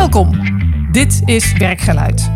Welkom. 0.00 0.30
Dit 0.92 1.22
is 1.24 1.52
Werkgeluid. 1.52 2.30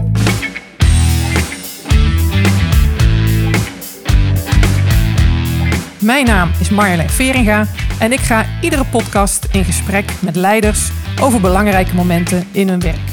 Mijn 6.00 6.24
naam 6.24 6.50
is 6.60 6.68
Marjolein 6.68 7.10
Veringa 7.10 7.66
en 7.98 8.12
ik 8.12 8.18
ga 8.18 8.46
iedere 8.60 8.84
podcast 8.84 9.48
in 9.52 9.64
gesprek 9.64 10.12
met 10.22 10.36
leiders 10.36 10.90
over 11.20 11.40
belangrijke 11.40 11.94
momenten 11.94 12.46
in 12.52 12.68
hun 12.68 12.80
werk. 12.80 13.08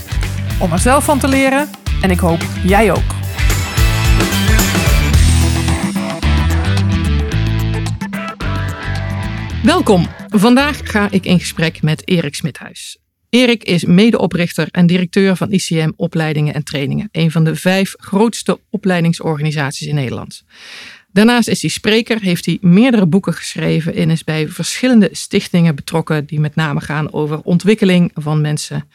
Om 0.60 0.72
er 0.72 0.80
zelf 0.80 1.04
van 1.04 1.20
te 1.20 1.28
leren 1.28 1.70
en 2.02 2.12
ik 2.12 2.20
hoop 2.20 2.42
jij 2.64 2.92
ook. 2.92 3.16
Welkom. 9.64 10.08
Vandaag 10.28 10.80
ga 10.84 11.08
ik 11.12 11.26
in 11.26 11.40
gesprek 11.40 11.82
met 11.82 12.08
Erik 12.08 12.36
Smithuis. 12.36 13.02
Erik 13.32 13.64
is 13.64 13.86
medeoprichter 13.86 14.68
en 14.72 14.88
directeur 14.88 15.36
van 15.36 15.52
ICM 15.52 15.92
Opleidingen 15.96 16.54
en 16.54 16.64
Trainingen, 16.64 17.10
een 17.12 17.32
van 17.32 17.44
de 17.44 17.56
vijf 17.56 17.96
grootste 17.98 18.60
opleidingsorganisaties 18.70 19.88
in 19.88 19.96
Nederland. 19.96 20.44
Daarnaast 21.12 21.48
is 21.48 21.62
hij 21.62 21.70
spreker, 21.70 22.22
heeft 22.22 22.46
hij 22.46 22.58
meerdere 22.62 23.06
boeken 23.06 23.34
geschreven 23.34 23.96
en 23.96 24.10
is 24.10 24.24
bij 24.24 24.48
verschillende 24.48 25.10
stichtingen 25.12 25.76
betrokken 25.76 26.26
die 26.26 26.40
met 26.40 26.56
name 26.56 26.82
gaan 26.82 27.14
over 27.14 27.42
ontwikkeling 27.42 28.12
van 28.14 28.42
mensen 28.42 28.88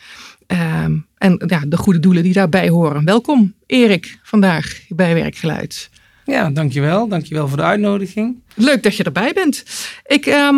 ehm, 0.47 0.97
en 1.19 1.43
ja, 1.47 1.63
de 1.67 1.77
goede 1.77 2.01
doelen 2.01 2.23
die 2.23 2.33
daarbij 2.33 2.69
horen. 2.69 3.05
Welkom 3.05 3.55
Erik 3.67 4.19
vandaag 4.23 4.81
bij 4.89 5.15
Werkgeluid. 5.15 5.91
Ja, 6.27 6.51
dankjewel. 6.51 7.09
Dankjewel 7.09 7.49
voor 7.49 7.57
de 7.57 7.63
uitnodiging. 7.63 8.43
Leuk 8.55 8.83
dat 8.83 8.97
je 8.97 9.05
erbij 9.05 9.33
bent. 9.33 9.65
Ik, 10.07 10.27
ehm, 10.27 10.57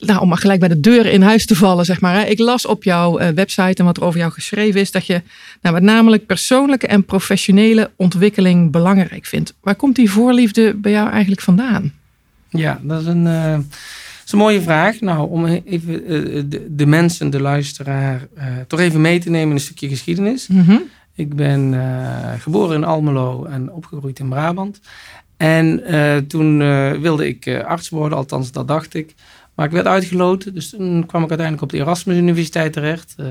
nou, 0.00 0.20
om 0.20 0.28
maar 0.28 0.38
gelijk 0.38 0.60
bij 0.60 0.68
de 0.68 0.80
deur 0.80 1.06
in 1.06 1.22
huis 1.22 1.46
te 1.46 1.54
vallen, 1.54 1.84
zeg 1.84 2.00
maar. 2.00 2.14
Hè. 2.14 2.24
Ik 2.24 2.38
las 2.38 2.66
op 2.66 2.84
jouw 2.84 3.20
uh, 3.20 3.28
website 3.28 3.74
en 3.74 3.84
wat 3.84 3.96
er 3.96 4.04
over 4.04 4.18
jou 4.18 4.32
geschreven 4.32 4.80
is, 4.80 4.90
dat 4.90 5.06
je 5.06 5.22
nou, 5.62 5.74
met 5.74 5.84
namelijk 5.84 6.26
persoonlijke 6.26 6.86
en 6.86 7.04
professionele 7.04 7.90
ontwikkeling 7.96 8.70
belangrijk 8.70 9.26
vindt. 9.26 9.54
Waar 9.60 9.74
komt 9.74 9.96
die 9.96 10.10
voorliefde 10.10 10.74
bij 10.74 10.92
jou 10.92 11.10
eigenlijk 11.10 11.40
vandaan? 11.40 11.92
Ja, 12.48 12.80
dat 12.82 13.00
is 13.00 13.06
een, 13.06 13.26
uh, 13.26 13.58
is 14.24 14.32
een 14.32 14.38
mooie 14.38 14.62
vraag. 14.62 15.00
Nou, 15.00 15.30
om 15.30 15.46
even 15.46 16.12
uh, 16.12 16.42
de, 16.46 16.66
de, 16.74 16.86
mensen, 16.86 17.30
de 17.30 17.40
luisteraar, 17.40 18.26
toch 18.66 18.80
even 18.80 19.00
mee 19.00 19.18
te 19.18 19.30
nemen 19.30 19.48
in 19.48 19.54
een 19.54 19.60
stukje 19.60 19.88
geschiedenis. 19.88 20.46
Mm 20.46 20.60
-hmm. 20.60 20.82
Ik 21.14 21.34
ben 21.34 21.74
geboren 22.38 22.76
in 22.76 22.84
Almelo 22.84 23.44
en 23.44 23.72
opgegroeid 23.72 24.18
in 24.18 24.28
Brabant. 24.28 24.80
En 25.36 25.82
toen 26.28 26.58
wilde 27.00 27.26
ik 27.26 27.62
arts 27.66 27.88
worden, 27.88 28.18
althans 28.18 28.52
dat 28.52 28.68
dacht 28.68 28.94
ik. 28.94 29.14
Maar 29.58 29.66
ik 29.66 29.72
werd 29.72 29.86
uitgeloten, 29.86 30.54
dus 30.54 30.70
toen 30.70 31.06
kwam 31.06 31.22
ik 31.22 31.28
uiteindelijk 31.28 31.62
op 31.62 31.70
de 31.70 31.84
Erasmus 31.84 32.16
Universiteit 32.16 32.72
terecht. 32.72 33.14
Uh, 33.20 33.26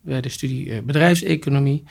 bij 0.00 0.20
de 0.20 0.28
studie 0.28 0.66
uh, 0.66 0.78
bedrijfseconomie. 0.84 1.84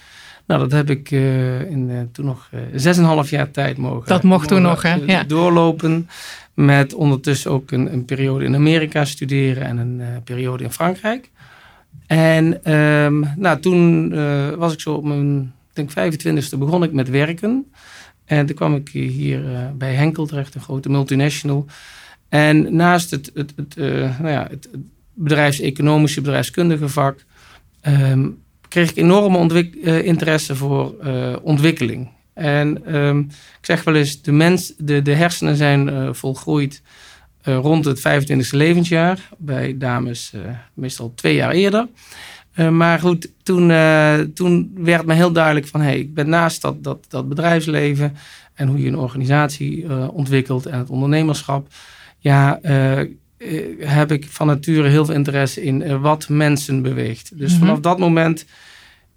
Nou, 0.48 0.62
dat 0.62 0.72
heb 0.72 0.90
ik 0.90 1.12
uh, 1.12 1.62
in 1.72 2.10
toen 2.12 2.26
nog 2.26 2.50
zes 2.74 2.98
en 2.98 3.04
half 3.04 3.30
jaar 3.30 3.52
tijd 3.52 3.78
mogen. 3.78 4.08
Dat 4.08 4.24
mocht 4.24 4.48
toen 4.48 4.62
nog, 4.62 4.82
hè? 4.82 4.94
Ja. 4.94 5.24
Doorlopen. 5.24 6.10
Met 6.54 6.94
ondertussen 6.94 7.52
ook 7.52 7.72
een, 7.72 7.94
een, 7.94 8.06
periode 8.06 8.46
in 8.46 8.56
Amerika 8.56 9.06
studeren 9.06 9.64
en 9.64 9.78
een 9.78 10.24
periode 10.24 10.64
in 10.64 10.72
Frankrijk. 10.72 11.32
En 12.08 12.74
um, 12.74 13.34
nou, 13.36 13.60
toen 13.60 14.10
was 14.58 14.74
ik 14.74 14.80
zo 14.80 14.94
op 14.94 15.04
mijn, 15.04 15.54
denk 15.74 15.90
25e 15.90 16.58
begon 16.58 16.84
ik 16.84 16.92
met 16.92 17.10
werken. 17.10 17.72
En 18.26 18.46
toen 18.46 18.56
kwam 18.56 18.76
ik 18.76 18.90
hier 18.90 19.72
bij 19.76 19.94
Henkel 19.94 20.26
terecht, 20.26 20.56
een 20.56 20.62
grote 20.62 20.90
multinational. 20.90 21.66
En 22.30 22.76
naast 22.76 23.12
het, 23.12 23.32
het, 23.34 23.54
het, 23.56 23.76
uh, 23.78 24.20
nou 24.20 24.30
ja, 24.30 24.48
het 24.50 24.70
bedrijfseconomische, 25.14 26.22
bedrijfskundige 26.22 26.90
vak, 26.90 27.26
um, 27.88 28.42
kreeg 28.68 28.90
ik 28.90 28.98
enorme 28.98 29.70
uh, 29.82 30.06
interesse 30.06 30.56
voor 30.56 30.96
uh, 31.04 31.36
ontwikkeling. 31.42 32.10
En 32.34 32.96
um, 32.96 33.20
ik 33.60 33.66
zeg 33.66 33.84
wel 33.84 33.96
eens, 33.96 34.22
de, 34.22 34.32
mens, 34.32 34.74
de, 34.78 35.02
de 35.02 35.14
hersenen 35.14 35.56
zijn 35.56 36.16
volgroeid 36.16 36.82
rond 37.44 37.86
het 37.86 38.00
25e 38.00 38.50
levensjaar. 38.52 39.30
Bij 39.38 39.78
dames 39.78 40.34
meestal 40.74 41.14
twee 41.16 41.36
jaar 41.36 41.52
eerder. 41.52 41.88
maar 42.72 43.00
goed, 43.00 43.32
toen, 43.44 43.72
toen 44.34 44.72
werd 44.76 45.06
me 45.06 45.14
heel 45.14 45.32
duidelijk 45.32 45.68
van... 45.68 45.82
hey, 45.82 46.00
ik 46.00 46.14
ben 46.14 46.30
naast 46.30 46.62
dat, 46.62 47.06
dat 47.08 47.30
bedrijfsleven 47.30 48.16
en 48.54 48.68
hoe 48.68 48.82
je 48.82 48.88
een 48.88 48.98
organisatie 48.98 50.10
ontwikkelt 50.12 50.66
en 50.66 50.78
het 50.78 50.90
ondernemerschap 50.90 51.68
ja, 52.28 52.60
uh, 52.64 53.00
heb 53.80 54.12
ik 54.12 54.26
van 54.30 54.48
nature 54.48 54.90
heel 54.90 55.06
veel 55.06 55.16
interesse 55.16 55.64
in 55.64 55.82
uh, 55.82 56.02
wat 56.02 56.30
mensen 56.30 56.82
beweegt. 56.82 57.38
Dus 57.38 57.52
mm 57.52 57.58
-hmm. 57.58 57.66
vanaf 57.66 57.80
dat 57.80 58.00
moment 58.00 58.46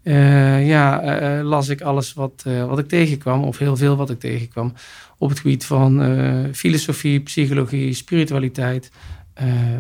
uh, 0.02 0.68
ja, 0.68 1.02
las 1.42 1.68
ik 1.68 1.80
alles 1.80 2.12
wat, 2.12 2.44
wat 2.66 2.78
ik 2.78 2.88
tegenkwam, 2.88 3.44
of 3.44 3.58
heel 3.58 3.76
veel 3.76 3.96
wat 3.96 4.10
ik 4.10 4.20
tegenkwam, 4.20 4.72
op 5.18 5.28
het 5.28 5.38
gebied 5.38 5.64
van 5.64 6.02
filosofie, 6.52 7.20
psychologie, 7.20 7.92
spiritualiteit, 7.92 8.90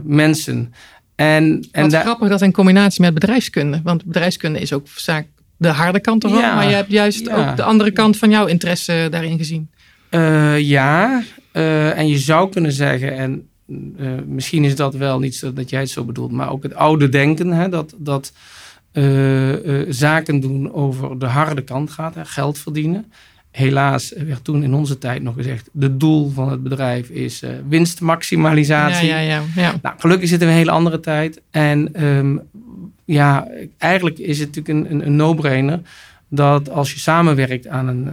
mensen. 0.02 0.72
En, 1.14 1.68
en 1.72 1.90
wat 1.90 2.00
grappig 2.00 2.28
dat 2.28 2.42
in 2.42 2.52
combinatie 2.52 3.00
met 3.00 3.14
bedrijfskunde, 3.14 3.80
want 3.84 4.04
bedrijfskunde 4.04 4.60
is 4.60 4.72
ook 4.72 4.88
vaak 4.88 5.26
de 5.56 5.68
harde 5.68 6.00
kant 6.00 6.24
ervan, 6.24 6.40
ja, 6.40 6.54
maar 6.54 6.68
je 6.68 6.74
hebt 6.74 6.90
juist 6.90 7.26
ja. 7.26 7.36
ook 7.36 7.56
de 7.56 7.62
andere 7.62 7.90
kant 7.90 8.16
van 8.16 8.30
jouw 8.30 8.46
interesse 8.46 9.06
daarin 9.10 9.38
gezien. 9.38 9.70
ja, 10.58 11.22
uh, 11.52 11.98
en 11.98 12.08
je 12.08 12.18
zou 12.18 12.50
kunnen 12.50 12.72
zeggen, 12.72 13.16
en 13.16 13.48
uh, 13.66 14.08
misschien 14.26 14.64
is 14.64 14.76
dat 14.76 14.94
wel 14.94 15.18
niet 15.18 15.34
zo 15.34 15.52
dat 15.52 15.70
jij 15.70 15.80
het 15.80 15.90
zo 15.90 16.04
bedoelt, 16.04 16.32
maar 16.32 16.50
ook 16.50 16.62
het 16.62 16.74
oude 16.74 17.08
denken, 17.08 17.48
hè, 17.48 17.68
dat, 17.68 17.94
dat 17.98 18.32
uh, 18.92 19.54
zaken 19.88 20.40
doen 20.40 20.72
over 20.72 21.18
de 21.18 21.26
harde 21.26 21.62
kant 21.62 21.90
gaat, 21.90 22.14
hè, 22.14 22.24
geld 22.24 22.58
verdienen. 22.58 23.12
Helaas 23.50 24.12
werd 24.26 24.44
toen 24.44 24.62
in 24.62 24.74
onze 24.74 24.98
tijd 24.98 25.22
nog 25.22 25.34
gezegd: 25.34 25.68
de 25.72 25.96
doel 25.96 26.30
van 26.30 26.50
het 26.50 26.62
bedrijf 26.62 27.08
is 27.08 27.42
winstmaximalisatie. 27.68 29.08
Ja, 29.08 29.18
ja, 29.18 29.42
ja. 29.56 29.74
Nou, 29.82 29.94
gelukkig 29.98 30.28
zitten 30.28 30.48
we 30.48 30.52
in 30.54 30.60
een 30.60 30.66
hele 30.66 30.76
andere 30.76 31.00
tijd. 31.00 31.40
En 31.50 32.04
um, 32.06 32.40
ja, 33.04 33.48
eigenlijk 33.78 34.18
is 34.18 34.38
het 34.38 34.54
natuurlijk 34.54 34.90
een, 34.90 34.94
een, 34.94 35.06
een 35.06 35.16
no-brainer 35.16 35.80
dat 36.28 36.70
als 36.70 36.92
je 36.92 36.98
samenwerkt 36.98 37.66
aan 37.66 37.88
een, 37.88 38.10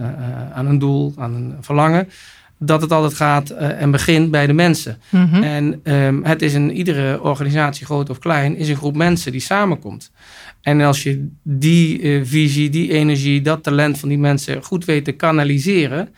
aan 0.52 0.66
een 0.66 0.78
doel, 0.78 1.14
aan 1.16 1.34
een 1.34 1.54
verlangen, 1.60 2.08
dat 2.58 2.80
het 2.80 2.92
altijd 2.92 3.14
gaat 3.14 3.50
uh, 3.50 3.82
en 3.82 3.90
begint 3.90 4.30
bij 4.30 4.46
de 4.46 4.52
mensen. 4.52 5.00
Mm 5.08 5.28
-hmm. 5.30 5.42
En 5.42 5.80
um, 5.94 6.24
het 6.24 6.42
is 6.42 6.54
in 6.54 6.72
iedere 6.72 7.22
organisatie, 7.22 7.86
groot 7.86 8.10
of 8.10 8.18
klein, 8.18 8.56
is 8.56 8.68
een 8.68 8.76
groep 8.76 8.96
mensen 8.96 9.32
die 9.32 9.40
samenkomt. 9.40 10.10
En 10.62 10.80
als 10.80 11.02
je 11.02 11.28
die 11.42 12.00
uh, 12.00 12.20
visie, 12.24 12.70
die 12.70 12.92
energie, 12.92 13.42
dat 13.42 13.62
talent 13.62 13.98
van 13.98 14.08
die 14.08 14.18
mensen 14.18 14.62
goed 14.62 14.84
weet 14.84 15.04
te 15.04 15.12
kanaliseren, 15.12 16.08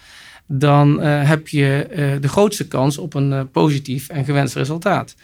dan 0.47 1.01
uh, 1.01 1.29
heb 1.29 1.49
je 1.49 1.87
de 2.21 2.29
grootste 2.29 2.69
kans 2.69 2.99
op 2.99 3.15
een 3.15 3.51
positief 3.51 4.09
en 4.09 4.25
gewenst 4.25 4.55
resultaat. 4.55 5.15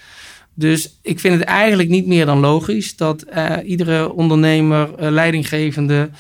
Dus 0.55 0.99
ik 1.03 1.21
vind 1.21 1.35
het 1.35 1.45
eigenlijk 1.45 1.89
niet 1.89 2.07
meer 2.07 2.27
dan 2.27 2.39
logisch 2.39 2.97
dat 2.97 3.25
iedere 3.65 4.13
ondernemer, 4.13 5.13
leidinggevende, 5.13 6.11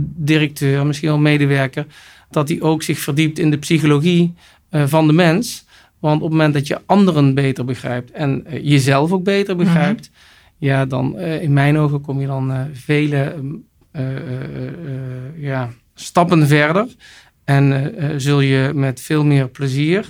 directeur, 0.00 0.86
misschien 0.86 1.08
wel 1.08 1.18
medewerker, 1.18 1.86
dat 2.30 2.48
hij 2.48 2.60
ook 2.60 2.82
zich 2.82 2.98
verdiept 2.98 3.38
in 3.38 3.50
de 3.50 3.58
psychologie 3.58 4.34
uh, 4.70 4.86
van 4.86 5.06
de 5.06 5.12
mens. 5.12 5.64
Want 5.98 6.16
op 6.16 6.22
het 6.22 6.30
moment 6.30 6.54
dat 6.54 6.66
je 6.66 6.80
anderen 6.86 7.34
beter 7.34 7.64
begrijpt 7.64 8.10
en 8.10 8.44
uh, 8.46 8.64
jezelf 8.64 9.12
ook 9.12 9.24
beter 9.24 9.56
mhm. 9.56 9.64
begrijpt, 9.64 10.10
ja, 10.58 10.84
dan 10.84 11.14
uh, 11.16 11.42
in 11.42 11.52
mijn 11.52 11.78
ogen 11.78 12.00
kom 12.00 12.20
je 12.20 12.26
dan 12.26 12.66
vele 12.72 13.34
ja, 15.36 15.70
stappen 15.94 16.46
verder. 16.46 16.86
En 17.44 17.94
zul 18.20 18.40
je 18.40 18.70
met 18.74 19.00
veel 19.00 19.24
meer 19.24 19.48
plezier 19.48 20.06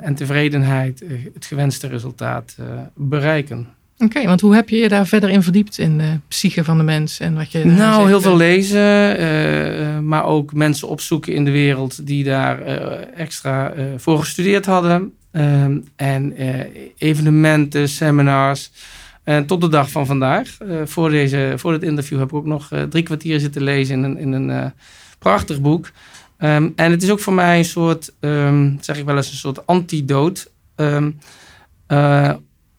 en 0.00 0.14
tevredenheid 0.14 1.04
het 1.34 1.44
gewenste 1.44 1.86
resultaat 1.86 2.56
bereiken. 2.94 3.68
Oké, 3.98 4.24
want 4.26 4.40
hoe 4.40 4.54
heb 4.54 4.68
je 4.68 4.76
je 4.76 4.88
daar 4.88 5.06
verder 5.06 5.30
in 5.30 5.42
verdiept 5.42 5.78
in 5.78 5.98
de 5.98 6.18
psyche 6.28 6.64
van 6.64 6.76
de 6.76 6.82
mens 6.82 7.20
en 7.20 7.34
wat 7.34 7.52
je. 7.52 7.64
Nou, 7.64 8.06
heel 8.06 8.20
veel 8.20 8.36
lezen, 8.36 9.20
uh, 9.20 9.98
maar 9.98 10.24
ook 10.24 10.52
mensen 10.52 10.88
opzoeken 10.88 11.34
in 11.34 11.44
de 11.44 11.50
wereld 11.50 12.06
die 12.06 12.24
daar 12.24 12.60
uh, 12.60 13.18
extra 13.20 13.74
uh, 13.74 13.84
voor 13.96 14.18
gestudeerd 14.18 14.66
hadden. 14.66 15.12
Ehm, 15.30 15.78
en 15.96 16.34
evenementen, 16.98 17.88
seminars. 17.88 18.70
En 19.24 19.46
tot 19.46 19.60
de 19.60 19.68
dag 19.68 19.90
van 19.90 20.06
vandaag. 20.06 20.56
voor, 20.84 21.10
deze, 21.10 21.52
voor 21.56 21.72
dit 21.72 21.82
interview 21.82 22.18
heb 22.18 22.28
ik 22.28 22.34
ook 22.34 22.46
nog 22.46 22.70
drie 22.88 23.02
kwartier 23.02 23.40
zitten 23.40 23.62
lezen 23.62 23.96
in 23.96 24.02
een, 24.04 24.18
in 24.18 24.32
een 24.32 24.72
prachtig 25.18 25.60
boek. 25.60 25.90
Um, 26.38 26.72
en 26.76 26.90
het 26.90 27.02
is 27.02 27.10
ook 27.10 27.20
voor 27.20 27.32
mij 27.32 27.58
een 27.58 27.64
soort, 27.64 28.12
um, 28.20 28.78
zeg 28.80 28.98
ik 28.98 29.04
wel 29.04 29.16
eens, 29.16 29.30
een 29.30 29.36
soort 29.36 29.66
antidoot 29.66 30.50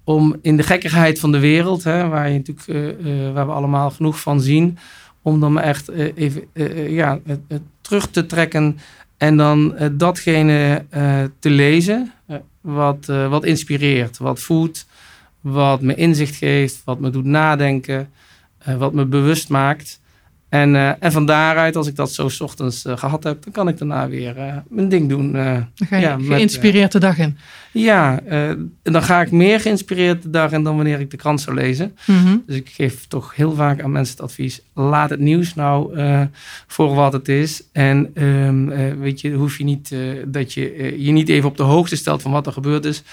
om 0.06 0.36
in 0.42 0.58
de 0.58 0.64
gekkigheid 0.64 1.20
van 1.20 1.32
de 1.32 1.40
wereld, 1.40 1.84
hè, 1.84 2.08
waar, 2.08 2.30
je 2.30 2.38
natuurlijk, 2.38 2.68
uh, 2.68 3.28
uh, 3.28 3.34
waar 3.34 3.46
we 3.46 3.52
allemaal 3.52 3.90
genoeg 3.92 4.20
van 4.20 4.42
zien, 4.42 4.78
om 5.22 5.40
dan 5.40 5.60
echt 5.60 5.90
uh, 5.90 6.12
even 6.16 6.44
ja, 6.90 7.20
terug 7.82 8.08
te 8.08 8.26
trekken 8.26 8.78
en 9.18 9.38
dan 9.38 9.76
datgene 9.92 10.86
te 11.40 11.50
lezen 11.50 12.12
wat, 12.62 13.06
wat 13.06 13.46
inspireert, 13.46 14.18
wat 14.18 14.40
voedt, 14.40 14.88
wat 15.42 15.82
me 15.82 15.96
inzicht 15.96 16.36
geeft, 16.36 16.82
wat 16.84 17.00
me 17.00 17.10
doet 17.10 17.26
nadenken. 17.26 18.10
wat 18.78 18.94
me 18.94 19.06
bewust 19.06 19.50
maakt. 19.50 20.00
En, 20.56 20.74
uh, 20.74 20.90
en 21.00 21.12
van 21.12 21.26
daaruit, 21.26 21.76
als 21.76 21.88
ik 21.88 21.96
dat 21.96 22.12
zo 22.12 22.30
s 22.30 22.42
ochtends 22.42 22.86
uh, 22.86 22.98
gehad 22.98 23.24
heb, 23.24 23.44
dan 23.44 23.54
kan 23.54 23.68
ik 23.68 23.78
daarna 23.78 24.10
weer 24.10 24.38
uh, 24.38 24.56
mijn 24.70 24.90
ding 24.90 25.10
doen. 25.10 25.34
ga 25.90 25.98
je 25.98 26.00
ja, 26.00 26.18
geïnspireerd 26.22 26.92
de 26.92 27.00
dag 27.00 27.18
in. 27.18 27.38
Ja, 27.72 28.20
en 28.20 28.72
dan 28.82 29.04
ga 29.04 29.22
ik 29.22 29.32
meer 29.32 29.60
geïnspireerd 29.60 30.22
de 30.22 30.30
dag 30.30 30.52
in 30.52 30.64
dan 30.64 30.76
wanneer 30.76 31.00
ik 31.00 31.12
de 31.12 31.18
krant 31.18 31.42
zou 31.42 31.56
lezen. 31.56 31.96
Mm 32.06 32.18
-hmm. 32.18 32.44
Dus 32.48 32.56
ik 32.56 32.70
geef 32.70 33.08
toch 33.08 33.36
heel 33.36 33.54
vaak 33.54 33.82
aan 33.82 33.92
mensen 33.92 34.16
het 34.16 34.24
advies: 34.24 34.62
laat 34.74 35.10
het 35.10 35.20
nieuws 35.20 35.56
nou 35.56 35.98
voor 36.68 36.96
wat 36.96 37.14
het 37.14 37.28
is. 37.28 37.64
En 37.72 38.24
um, 38.24 39.00
weet 39.00 39.22
je, 39.22 39.32
hoef 39.32 39.58
je 39.58 39.64
niet 39.64 39.96
dat 40.26 40.54
je 40.54 40.96
je 40.98 41.12
niet 41.12 41.30
even 41.30 41.50
op 41.50 41.58
de 41.58 41.64
hoogte 41.64 41.96
stelt 41.96 42.22
van 42.22 42.32
wat 42.32 42.48
er 42.48 42.54
gebeurd 42.54 42.86
is. 42.86 43.04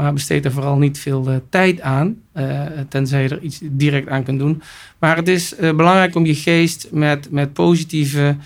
Maar 0.00 0.12
besteed 0.12 0.44
er 0.44 0.52
vooral 0.52 0.78
niet 0.78 0.98
veel 0.98 1.30
uh, 1.30 1.36
tijd 1.48 1.80
aan, 1.80 2.16
uh, 2.34 2.62
tenzij 2.88 3.22
je 3.22 3.28
er 3.28 3.40
iets 3.40 3.60
direct 3.62 4.08
aan 4.08 4.22
kunt 4.22 4.38
doen. 4.38 4.62
Maar 4.98 5.16
het 5.16 5.28
is 5.28 5.54
uh, 5.60 5.74
belangrijk 5.74 6.14
om 6.14 6.26
je 6.26 6.34
geest 6.34 6.88
met, 6.90 7.30
met 7.30 7.52
positieve 7.52 8.36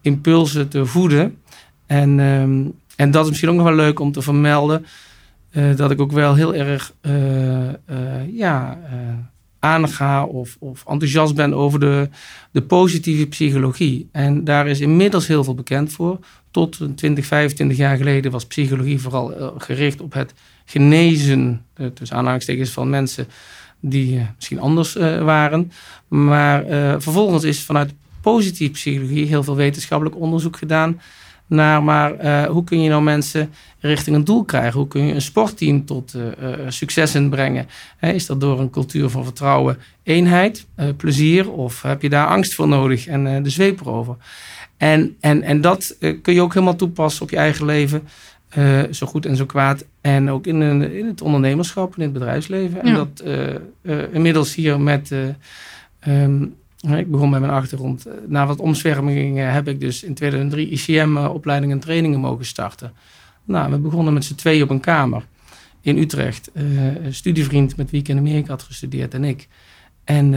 impulsen 0.00 0.68
te 0.68 0.86
voeden. 0.86 1.36
En, 1.86 2.18
um, 2.18 2.72
en 2.96 3.10
dat 3.10 3.22
is 3.22 3.28
misschien 3.28 3.50
ook 3.50 3.56
nog 3.56 3.64
wel 3.64 3.74
leuk 3.74 4.00
om 4.00 4.12
te 4.12 4.22
vermelden. 4.22 4.86
dat 5.76 5.90
ik 5.90 6.00
ook 6.00 6.12
wel 6.12 6.34
heel 6.34 6.54
erg 6.54 6.92
ja, 8.32 8.78
aanga 9.58 10.24
of, 10.24 10.56
of 10.60 10.84
enthousiast 10.86 11.34
ben 11.34 11.54
over 11.54 11.80
de, 11.80 12.08
de 12.50 12.62
positieve 12.62 13.26
psychologie. 13.26 14.08
En 14.12 14.44
daar 14.44 14.66
is 14.66 14.80
inmiddels 14.80 15.26
heel 15.26 15.44
veel 15.44 15.54
bekend 15.54 15.92
voor. 15.92 16.18
Tot 16.50 16.78
20, 16.94 17.26
25 17.26 17.76
jaar 17.76 17.96
geleden 17.96 18.30
was 18.30 18.46
psychologie 18.46 19.00
vooral 19.00 19.54
gericht 19.58 20.00
op 20.00 20.12
het 20.12 20.34
genezen, 20.72 21.64
uh, 21.76 21.86
tussen 21.86 22.16
aanhalingstekens, 22.16 22.70
van 22.70 22.90
mensen 22.90 23.26
die 23.80 24.14
uh, 24.14 24.22
misschien 24.36 24.60
anders 24.60 24.96
uh, 24.96 25.24
waren. 25.24 25.72
Maar 26.08 26.64
vervolgens 27.00 27.44
is 27.44 27.62
vanuit 27.62 27.94
positieve 28.20 28.72
psychologie 28.72 29.26
heel 29.26 29.42
veel 29.42 29.56
wetenschappelijk 29.56 30.16
onderzoek 30.16 30.56
gedaan 30.56 31.00
naar 31.46 31.82
maar 31.82 32.46
hoe 32.46 32.64
kun 32.64 32.82
je 32.82 32.88
nou 32.88 33.02
mensen 33.02 33.50
richting 33.80 34.16
een 34.16 34.24
doel 34.24 34.44
krijgen? 34.44 34.78
Hoe 34.78 34.88
kun 34.88 35.06
je 35.06 35.14
een 35.14 35.22
sportteam 35.22 35.84
tot 35.84 36.14
successen 36.68 37.30
brengen? 37.30 37.66
is 38.00 38.26
dat 38.26 38.40
door 38.40 38.60
een 38.60 38.70
cultuur 38.70 39.08
van 39.08 39.24
vertrouwen, 39.24 39.78
eenheid, 40.02 40.66
plezier 40.96 41.50
of 41.50 41.82
heb 41.82 42.02
je 42.02 42.08
daar 42.08 42.26
angst 42.26 42.54
voor 42.54 42.68
nodig 42.68 43.06
en 43.06 43.42
de 43.42 43.50
zweep 43.50 43.80
erover? 43.80 44.16
En, 44.76 45.16
en, 45.20 45.42
en 45.42 45.60
dat 45.60 45.96
kun 46.22 46.34
je 46.34 46.40
ook 46.40 46.54
helemaal 46.54 46.76
toepassen 46.76 47.22
op 47.22 47.30
je 47.30 47.36
eigen 47.36 47.66
leven. 47.66 48.02
Uh, 48.58 48.82
zo 48.90 49.06
goed 49.06 49.26
en 49.26 49.36
zo 49.36 49.46
kwaad. 49.46 49.84
En 50.00 50.30
ook 50.30 50.46
in, 50.46 50.62
in 50.92 51.06
het 51.06 51.20
ondernemerschap, 51.20 51.96
in 51.96 52.02
het 52.02 52.12
bedrijfsleven. 52.12 52.82
En 52.82 52.94
dat 52.94 53.22
uh, 53.82 54.02
inmiddels 54.12 54.54
hier 54.54 54.80
met. 54.80 55.14
Um, 56.08 56.54
ik 56.96 57.10
begon 57.10 57.30
bij 57.30 57.40
mijn 57.40 57.52
achtergrond. 57.52 58.06
Na 58.26 58.46
wat 58.46 58.58
omzwervingen 58.58 59.52
heb 59.52 59.68
ik 59.68 59.80
dus 59.80 60.02
in 60.02 60.14
2003 60.14 60.68
ICM-opleidingen 60.68 61.74
en 61.74 61.82
trainingen 61.82 62.20
mogen 62.20 62.44
starten. 62.44 62.92
Nou, 63.44 63.70
we 63.70 63.78
begonnen 63.78 64.12
met 64.12 64.24
z'n 64.24 64.34
twee 64.34 64.62
op 64.62 64.70
een 64.70 64.80
kamer 64.80 65.24
in 65.80 65.98
Utrecht. 65.98 66.50
een 66.52 67.14
studievriend 67.14 67.76
met 67.76 67.90
wie 67.90 68.00
ik 68.00 68.08
in 68.08 68.18
Amerika 68.18 68.50
had 68.50 68.62
gestudeerd 68.62 69.14
en 69.14 69.24
ik. 69.24 69.48
En 70.04 70.30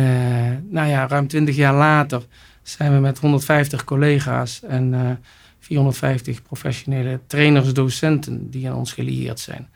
nou 0.69 0.88
ja, 0.88 1.07
ruim 1.07 1.27
twintig 1.27 1.56
jaar 1.56 1.75
later 1.75 2.25
zijn 2.63 2.94
we 2.94 3.00
met 3.00 3.19
150 3.19 3.83
collega's 3.83 4.61
en 4.63 5.19
450 5.65 6.41
professionele 6.41 7.19
trainers, 7.27 7.73
docenten 7.73 8.50
die 8.50 8.69
aan 8.69 8.75
ons 8.75 8.94
gelieerd 8.94 9.39
zijn. 9.39 9.67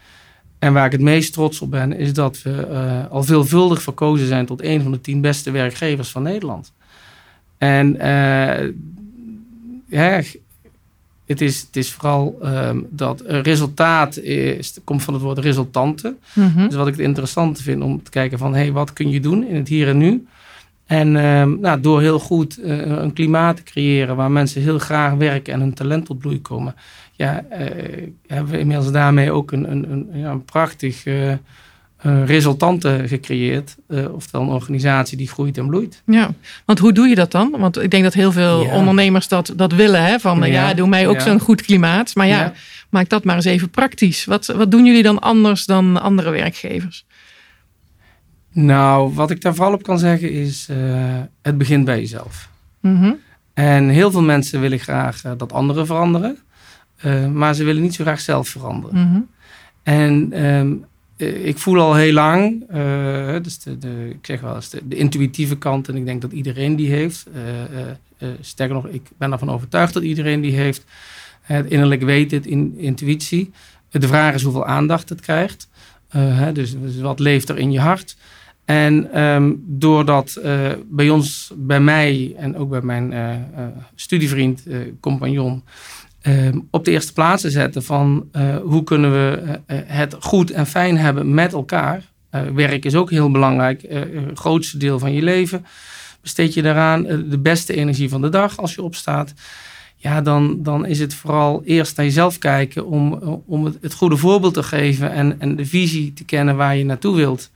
En 0.60 0.74
waar 0.74 0.86
ik 0.86 0.92
het 0.92 1.02
meest 1.02 1.34
trots 1.34 1.62
op 1.62 1.72
ben, 1.72 1.98
is 1.98 2.14
dat 2.14 2.42
we 2.42 2.68
uh, 2.72 3.12
al 3.12 3.24
veelvuldig 3.24 3.82
verkozen 3.82 4.28
zijn 4.28 4.46
tot 4.46 4.64
een 4.64 4.82
van 4.82 4.92
de 4.92 5.02
tien 5.02 5.22
beste 5.22 5.52
werkgevers 5.52 6.10
van 6.10 6.24
Nederland. 6.24 6.74
En 7.58 7.96
uh, 7.96 8.74
ja, 9.88 10.22
het, 11.26 11.42
is, 11.42 11.62
het 11.62 11.76
is 11.76 11.92
vooral 11.92 12.38
um, 12.44 12.88
dat 12.90 13.24
resultaat 13.26 14.18
is, 14.18 14.78
komt 14.84 15.04
van 15.04 15.14
het 15.14 15.24
woord 15.24 15.38
resultante. 15.38 16.16
Mm 16.34 16.52
-hmm. 16.54 16.68
Dus 16.68 16.76
wat 16.76 16.88
ik 16.88 16.94
het 16.94 17.06
interessant 17.06 17.62
vind 17.62 17.84
om 17.84 18.04
te 18.04 18.12
kijken 18.12 18.38
van, 18.38 18.54
hé, 18.54 18.60
hey, 18.60 18.72
wat 18.72 18.94
kun 18.94 19.10
je 19.10 19.20
doen 19.20 19.48
in 19.48 19.56
het 19.56 19.68
hier 19.68 19.88
en 19.88 19.98
nu? 19.98 20.28
En 20.90 21.16
uh, 21.16 21.44
nou, 21.44 21.82
door 21.82 22.02
heel 22.02 22.20
goed 22.20 22.60
uh, 22.60 22.78
een 22.78 23.14
klimaat 23.14 23.56
te 23.56 23.64
creëren 23.64 24.16
waar 24.16 24.32
mensen 24.32 24.62
heel 24.62 24.80
graag 24.80 25.14
werken 25.14 25.54
en 25.54 25.60
hun 25.60 25.74
talent 25.74 26.06
tot 26.06 26.20
bloei 26.20 26.42
komen, 26.42 26.76
ja, 27.12 27.44
uh, 27.52 27.58
hebben 28.28 28.52
we 28.52 28.60
inmiddels 28.60 28.92
daarmee 28.92 29.32
ook 29.32 29.52
een, 29.52 29.72
een, 29.72 29.92
een, 29.92 30.10
ja, 30.14 30.32
een 30.32 30.46
prachtig 30.46 31.04
resultante 32.26 33.04
gecreëerd. 33.06 33.76
oftewel 34.12 34.42
een 34.42 34.54
organisatie 34.54 35.18
die 35.18 35.28
groeit 35.28 35.58
en 35.58 35.68
bloeit. 35.68 36.02
Ja, 36.06 36.34
want 36.66 36.80
hoe 36.80 36.92
doe 36.94 37.08
je 37.08 37.16
dat 37.16 37.32
dan? 37.32 37.56
Want 37.58 37.82
ik 37.82 37.92
denk 37.92 38.04
dat 38.04 38.14
heel 38.14 38.32
veel 38.32 38.64
ja. 38.64 38.76
ondernemers 38.76 39.28
dat, 39.28 39.54
dat 39.56 39.72
willen. 39.74 40.04
Hè? 40.04 40.20
Van 40.20 40.40
ja, 40.40 40.46
ja 40.46 40.74
doe 40.74 40.88
mij 40.88 41.08
ook 41.08 41.16
ja. 41.16 41.22
zo'n 41.22 41.40
goed 41.40 41.62
klimaat. 41.62 42.16
Maar 42.16 42.28
ja, 42.28 42.54
maak 42.90 43.10
dat 43.10 43.24
maar 43.24 43.36
eens 43.36 43.46
even 43.46 43.70
praktisch. 43.70 44.26
Wat, 44.26 44.46
wat 44.46 44.72
doen 44.72 44.86
jullie 44.86 45.04
dan 45.04 45.20
anders 45.20 45.66
dan 45.66 46.02
andere 46.02 46.30
werkgevers? 46.30 47.06
Nou, 48.66 49.14
wat 49.14 49.32
ik 49.32 49.42
daar 49.42 49.56
vooral 49.56 49.74
op 49.74 49.84
kan 49.84 50.00
zeggen 50.00 50.32
is, 50.32 50.68
uh, 50.72 50.78
het 51.42 51.58
begint 51.58 51.86
bij 51.86 52.00
jezelf. 52.00 52.50
Mm 52.80 52.98
-hmm. 52.98 53.18
En 53.54 53.90
heel 53.90 54.12
veel 54.12 54.22
mensen 54.22 54.62
willen 54.62 54.80
graag 54.80 55.26
uh, 55.26 55.32
dat 55.38 55.54
anderen 55.54 55.86
veranderen, 55.86 56.38
uh, 57.06 57.28
maar 57.28 57.54
ze 57.54 57.64
willen 57.64 57.82
niet 57.82 57.94
zo 57.94 58.04
graag 58.04 58.20
zelf 58.20 58.48
veranderen. 58.48 59.00
Mm 59.00 59.12
-hmm. 59.12 59.28
En 59.84 60.46
um, 60.46 60.86
ik 61.16 61.58
voel 61.58 61.80
al 61.80 61.96
heel 61.96 62.14
lang, 62.14 62.68
dus 63.44 63.60
de, 63.60 63.78
de, 63.78 64.10
ik 64.10 64.26
zeg 64.26 64.42
wel 64.42 64.56
eens 64.56 64.70
de, 64.70 64.88
de, 64.88 64.96
intuïtieve 64.96 65.58
kant, 65.58 65.88
en 65.88 65.96
ik 65.96 66.06
denk 66.06 66.22
dat 66.22 66.32
iedereen 66.32 66.76
die 66.76 66.90
heeft. 66.90 67.28
sterker 68.42 68.76
nog, 68.76 68.88
ik 68.88 69.10
ben 69.18 69.32
ervan 69.32 69.50
overtuigd 69.50 69.94
dat 69.94 70.04
iedereen 70.04 70.42
die 70.42 70.56
heeft. 70.56 70.86
Het 71.42 71.72
innerlijk 71.72 72.02
weet 72.02 72.32
het, 72.32 72.46
in, 72.46 72.74
intuïtie. 72.78 73.52
De 73.90 74.08
vraag 74.08 74.34
is 74.34 74.44
hoeveel 74.44 74.66
aandacht 74.66 75.10
het 75.10 75.22
krijgt. 75.22 75.68
dus, 76.54 76.80
dus 76.80 77.00
wat 77.00 77.20
leeft 77.20 77.50
er 77.50 77.58
in 77.58 77.72
je 77.72 77.80
hart? 77.80 78.16
En 78.70 79.22
um, 79.22 79.64
doordat 79.66 80.40
uh, 80.44 80.70
bij 80.90 81.10
ons, 81.10 81.52
bij 81.56 81.80
mij 81.80 82.34
en 82.38 82.58
ook 82.58 82.70
bij 82.70 82.82
mijn 82.82 83.12
uh, 83.12 83.30
uh, 83.30 83.38
studievriend, 83.96 84.64
compagnon, 85.00 85.64
ehm, 86.22 86.60
op 86.72 86.86
de 86.86 86.92
eerste 86.92 87.14
plaats 87.14 87.42
te 87.42 87.50
zetten 87.50 87.84
van 87.84 88.30
hoe 88.64 88.84
kunnen 88.84 89.12
we 89.12 89.60
het 89.74 90.16
goed 90.20 90.52
en 90.52 90.66
fijn 90.66 90.98
hebben 90.98 91.34
met 91.34 91.54
elkaar. 91.54 92.04
werk 92.54 92.86
is 92.86 92.96
ook 92.96 93.10
heel 93.10 93.32
belangrijk, 93.32 93.82
het 94.28 94.40
grootste 94.40 94.78
deel 94.78 95.00
van 95.00 95.14
je 95.14 95.22
leven. 95.22 95.66
Besteed 96.22 96.54
je 96.54 96.62
daaraan 96.62 97.04
de 97.04 97.40
beste 97.40 97.76
energie 97.76 98.10
van 98.10 98.22
de 98.22 98.30
dag 98.30 98.58
als 98.58 98.76
je 98.76 98.82
opstaat. 98.82 99.34
Ja, 99.96 100.22
dan, 100.22 100.64
dan 100.64 100.86
is 100.86 101.00
het 101.00 101.14
vooral 101.14 101.62
eerst 101.66 101.98
naar 101.98 102.06
jezelf 102.06 102.38
kijken 102.38 102.86
om, 102.86 103.14
om 103.46 103.66
het, 103.66 103.78
het 103.82 103.94
goede 103.94 104.18
voorbeeld 104.18 104.54
te 104.54 104.64
geven 104.64 105.12
en, 105.12 105.40
en 105.40 105.56
de 105.56 105.66
visie 105.66 106.14
te 106.14 106.26
kennen 106.26 106.56
waar 106.56 106.76
je 106.76 106.86
naartoe 106.86 107.16
wilt. 107.16 107.52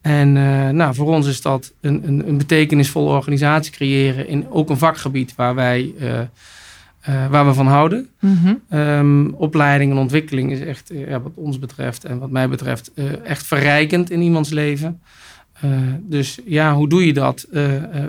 En 0.00 0.36
uh, 0.36 0.68
nou, 0.68 0.94
voor 0.94 1.06
ons 1.06 1.26
is 1.26 1.42
dat 1.42 1.72
een, 1.80 2.02
een, 2.06 2.28
een, 2.28 2.38
betekenisvolle 2.38 3.10
organisatie 3.10 3.72
creëren 3.72 4.28
in 4.28 4.46
ook 4.50 4.70
een 4.70 4.78
vakgebied 4.78 5.34
waar 5.34 5.54
wij 5.54 5.92
uh, 6.00 6.20
uh, 7.08 7.26
waar 7.26 7.46
we 7.46 7.54
van 7.54 7.66
houden. 7.66 8.08
Mm 8.20 8.38
-hmm. 8.42 8.78
um, 8.78 9.34
opleiding 9.34 9.90
en 9.92 9.98
ontwikkeling 9.98 10.52
is 10.52 10.60
echt, 10.60 10.90
ja, 10.94 11.20
wat 11.20 11.32
ons 11.34 11.58
betreft 11.58 12.04
en 12.04 12.18
wat 12.18 12.30
mij 12.30 12.48
betreft, 12.48 12.90
echt 13.24 13.46
verrijkend 13.46 14.10
in 14.10 14.20
iemands 14.20 14.50
leven. 14.50 15.00
dus 16.00 16.38
ja, 16.44 16.74
hoe 16.74 16.88
doe 16.88 17.06
je 17.06 17.12
dat? 17.12 17.46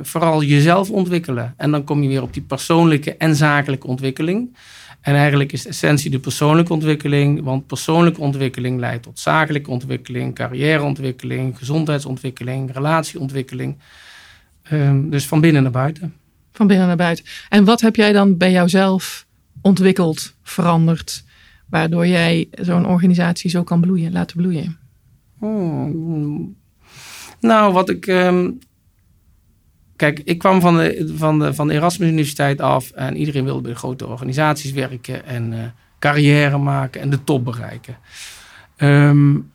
vooral 0.01 0.43
jezelf 0.43 0.89
ontwikkelen. 0.89 1.53
En 1.57 1.71
dan 1.71 1.83
kom 1.83 2.01
je 2.01 2.07
weer 2.07 2.21
op 2.21 2.33
die 2.33 2.43
persoonlijke 2.43 3.17
en 3.17 3.35
zakelijke 3.35 3.87
ontwikkeling. 3.87 4.55
En 5.01 5.15
eigenlijk 5.15 5.51
is 5.51 5.61
de 5.63 5.69
essentie 5.69 6.09
de 6.09 6.19
persoonlijke 6.19 6.73
ontwikkeling, 6.73 7.43
want 7.43 7.67
persoonlijke 7.67 8.21
ontwikkeling 8.21 8.79
leidt 8.79 9.03
tot 9.03 9.19
zakelijke 9.19 9.69
ontwikkeling, 9.69 10.35
carrièreontwikkeling, 10.35 11.57
gezondheidsontwikkeling, 11.57 12.73
relatieontwikkeling. 12.73 13.77
Um, 14.71 15.09
dus 15.09 15.27
van 15.27 15.41
binnen 15.41 15.63
naar 15.63 15.71
buiten. 15.71 16.13
Van 16.51 16.67
binnen 16.67 16.87
naar 16.87 16.95
buiten. 16.95 17.25
En 17.49 17.65
wat 17.65 17.81
heb 17.81 17.95
jij 17.95 18.11
dan 18.11 18.37
bij 18.37 18.51
jouzelf 18.51 19.25
ontwikkeld, 19.61 20.35
veranderd, 20.43 21.23
waardoor 21.69 22.07
jij 22.07 22.47
zo'n 22.51 22.85
organisatie 22.85 23.49
zo 23.49 23.63
kan 23.63 23.81
bloeien, 23.81 24.11
laten 24.11 24.37
bloeien? 24.37 24.77
Hmm. 25.37 26.55
Nou, 27.39 27.73
wat 27.73 27.89
ik. 27.89 28.07
Um, 28.07 28.59
Kijk, 30.01 30.21
ik 30.23 30.37
kwam 30.37 30.61
van 30.61 30.77
de, 30.77 31.13
van, 31.15 31.39
de, 31.39 31.53
van 31.53 31.67
de 31.67 31.73
Erasmus 31.73 32.09
Universiteit 32.09 32.61
af 32.61 32.91
en 32.91 33.17
iedereen 33.17 33.43
wilde 33.43 33.61
bij 33.61 33.73
grote 33.73 34.07
organisaties 34.07 34.71
werken 34.71 35.25
en 35.25 35.53
uh, 35.53 35.59
carrière 35.99 36.57
maken 36.57 37.01
en 37.01 37.09
de 37.09 37.23
top 37.23 37.45
bereiken. 37.45 37.97
Um, 38.77 39.51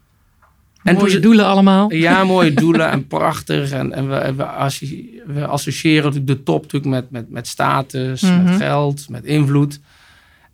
en 0.83 0.95
mooie 0.95 1.13
toen, 1.13 1.21
doelen 1.21 1.47
allemaal. 1.47 1.93
Ja, 1.93 2.25
mooie 2.35 2.55
doelen 2.55 2.91
en 2.91 3.07
prachtig. 3.07 3.71
En, 3.71 3.93
en 3.93 4.09
we, 4.09 4.35
we, 4.37 5.23
we 5.27 5.47
associëren 5.47 6.27
de 6.27 6.43
top 6.43 6.63
natuurlijk 6.63 6.93
met, 6.93 7.11
met, 7.11 7.31
met 7.31 7.47
status, 7.47 8.23
mm 8.23 8.29
-hmm. 8.29 8.45
met 8.45 8.57
geld, 8.57 9.09
met 9.09 9.25
invloed. 9.25 9.81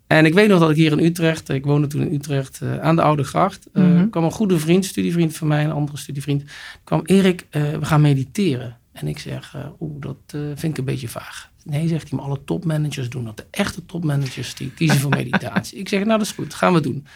En 0.06 0.24
ik 0.24 0.34
weet 0.34 0.48
nog 0.48 0.60
dat 0.60 0.70
ik 0.70 0.76
hier 0.76 0.92
in 0.92 1.04
Utrecht, 1.04 1.48
ik 1.48 1.64
woonde 1.64 1.86
toen 1.86 2.02
in 2.02 2.14
Utrecht 2.14 2.60
uh, 2.62 2.78
aan 2.78 2.96
de 2.96 3.02
Oude 3.02 3.24
Gracht, 3.24 3.68
uh, 3.72 3.84
mm 3.84 3.96
-hmm. 3.96 4.10
kwam 4.10 4.24
een 4.24 4.30
goede 4.30 4.58
vriend, 4.58 4.84
studievriend 4.84 5.36
van 5.36 5.48
mij, 5.48 5.64
een 5.64 5.72
andere 5.72 5.98
studievriend, 5.98 6.44
kwam 6.84 7.00
Erik, 7.04 7.46
we 7.50 7.84
gaan 7.84 8.00
mediteren. 8.00 8.80
En 8.92 9.08
ik 9.08 9.18
zeg, 9.18 9.56
oeh, 9.80 10.00
dat 10.00 10.16
vind 10.54 10.62
ik 10.62 10.78
een 10.78 10.84
beetje 10.84 11.08
vaag. 11.08 11.50
Nee, 11.64 11.88
zegt 11.88 12.08
hij, 12.08 12.18
maar 12.18 12.28
alle 12.28 12.44
topmanagers 12.44 13.10
doen 13.10 13.24
dat. 13.24 13.36
De 13.36 13.46
echte 13.50 13.86
topmanagers 13.86 14.54
die 14.54 14.70
kiezen 14.70 15.00
voor 15.00 15.10
meditatie. 15.10 15.78
ik 15.78 15.88
zeg, 15.88 16.04
nou 16.04 16.18
dat 16.18 16.26
is 16.26 16.32
goed, 16.32 16.54
gaan 16.54 16.72
we 16.72 16.80
doen. 16.80 17.06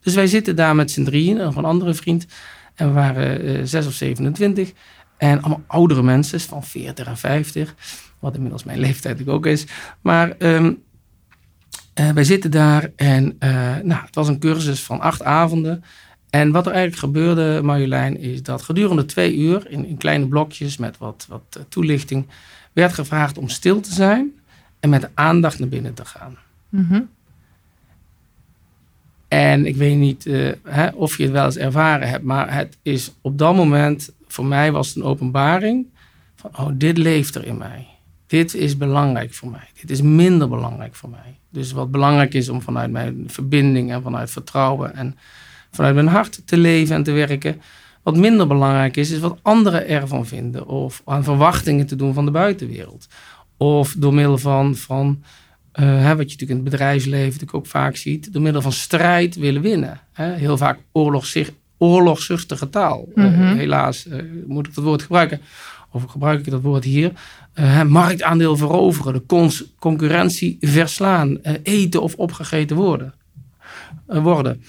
Dus 0.00 0.14
wij 0.14 0.26
zitten 0.26 0.56
daar 0.56 0.74
met 0.74 0.90
z'n 0.90 1.04
drieën, 1.04 1.36
nog 1.36 1.56
een 1.56 1.64
andere 1.64 1.94
vriend. 1.94 2.26
En 2.74 2.86
we 2.86 2.92
waren 2.92 3.68
zes 3.68 3.86
of 3.86 3.92
27. 3.92 4.72
En 5.16 5.40
allemaal 5.40 5.62
oudere 5.66 6.02
mensen, 6.02 6.40
van 6.40 6.64
40 6.64 7.06
en 7.06 7.16
50. 7.16 7.74
Wat 8.18 8.34
inmiddels 8.34 8.64
mijn 8.64 8.78
leeftijd 8.78 9.28
ook 9.28 9.46
is. 9.46 9.66
Maar 10.00 10.34
um, 10.38 10.82
wij 11.94 12.24
zitten 12.24 12.50
daar 12.50 12.90
en 12.96 13.24
uh, 13.24 13.50
nou, 13.82 14.04
het 14.04 14.14
was 14.14 14.28
een 14.28 14.38
cursus 14.38 14.82
van 14.82 15.00
acht 15.00 15.22
avonden. 15.22 15.84
En 16.34 16.50
wat 16.50 16.66
er 16.66 16.72
eigenlijk 16.72 17.02
gebeurde, 17.02 17.60
Marjolein, 17.62 18.18
is 18.18 18.42
dat 18.42 18.62
gedurende 18.62 19.04
twee 19.04 19.36
uur, 19.36 19.70
in, 19.70 19.86
in 19.86 19.96
kleine 19.96 20.26
blokjes 20.26 20.76
met 20.76 20.98
wat, 20.98 21.26
wat 21.28 21.42
eh, 21.50 21.62
toelichting, 21.68 22.26
werd 22.72 22.92
gevraagd 22.92 23.38
om 23.38 23.48
stil 23.48 23.80
te 23.80 23.92
zijn 23.92 24.32
en 24.80 24.90
met 24.90 25.10
aandacht 25.14 25.58
naar 25.58 25.68
binnen 25.68 25.94
te 25.94 26.04
gaan. 26.04 26.36
Mm 26.68 27.08
En 29.28 29.66
ik 29.66 29.76
weet 29.76 29.96
niet 29.96 30.26
uh, 30.26 30.52
hè, 30.64 30.88
of 30.88 31.16
je 31.16 31.22
het 31.22 31.32
wel 31.32 31.44
eens 31.44 31.56
ervaren 31.56 32.08
hebt, 32.08 32.24
maar 32.24 32.54
het 32.54 32.76
is 32.82 33.12
op 33.20 33.38
dat 33.38 33.54
moment, 33.54 34.12
voor 34.26 34.46
mij 34.46 34.72
was 34.72 34.88
het 34.88 34.96
een 34.96 35.02
openbaring 35.02 35.86
van, 36.36 36.50
oh, 36.58 36.68
dit 36.72 36.98
leeft 36.98 37.34
er 37.34 37.46
in 37.46 37.58
mij. 37.58 37.86
Dit 38.26 38.54
is 38.54 38.76
belangrijk 38.76 39.34
voor 39.34 39.50
mij. 39.50 39.68
Dit 39.80 39.90
is 39.90 40.02
minder 40.02 40.48
belangrijk 40.48 40.94
voor 40.94 41.10
mij. 41.10 41.38
Dus 41.50 41.72
wat 41.72 41.90
belangrijk 41.90 42.34
is 42.34 42.48
om 42.48 42.62
vanuit 42.62 42.90
mijn 42.90 43.24
verbinding 43.26 43.92
en 43.92 44.02
vanuit 44.02 44.30
vertrouwen 44.30 44.94
en 44.94 45.16
vanuit 45.74 45.94
mijn 45.94 46.06
hart 46.06 46.46
te 46.46 46.56
leven 46.56 46.96
en 46.96 47.02
te 47.02 47.12
werken. 47.12 47.60
Wat 48.02 48.16
minder 48.16 48.46
belangrijk 48.46 48.96
is, 48.96 49.10
is 49.10 49.18
wat 49.18 49.38
anderen 49.42 49.88
ervan 49.88 50.26
vinden. 50.26 50.66
Of 50.66 51.02
aan 51.04 51.24
verwachtingen 51.24 51.86
te 51.86 51.96
doen 51.96 52.14
van 52.14 52.24
de 52.24 52.30
buitenwereld. 52.30 53.08
Of 53.56 53.94
door 53.98 54.14
middel 54.14 54.38
van, 54.38 54.76
van 54.76 55.22
uh, 55.80 55.84
hè, 55.84 56.16
wat 56.16 56.32
je 56.32 56.36
natuurlijk 56.38 56.50
in 56.50 56.56
het 56.56 56.64
bedrijfsleven 56.64 57.24
natuurlijk 57.24 57.54
ook 57.54 57.66
vaak 57.66 57.96
ziet, 57.96 58.32
door 58.32 58.42
middel 58.42 58.62
van 58.62 58.72
strijd 58.72 59.36
willen 59.36 59.62
winnen. 59.62 60.00
Hè? 60.12 60.32
Heel 60.32 60.56
vaak 60.56 60.78
oorlogszuchtige 61.78 62.70
taal. 62.70 63.08
Mm 63.14 63.56
helaas 63.56 64.06
uh, 64.06 64.22
moet 64.46 64.66
ik 64.66 64.74
dat 64.74 64.84
woord 64.84 65.02
gebruiken. 65.02 65.40
Of 65.90 66.04
gebruik 66.04 66.38
ik 66.38 66.50
dat 66.50 66.62
woord 66.62 66.84
hier? 66.84 67.12
Marktaandeel 67.86 68.56
veroveren, 68.56 69.12
de 69.12 69.64
concurrentie 69.78 70.56
verslaan, 70.60 71.38
eten 71.62 72.02
of 72.02 72.14
opgegeten 72.14 72.76
worden. 72.76 73.14
Worden. 74.06 74.62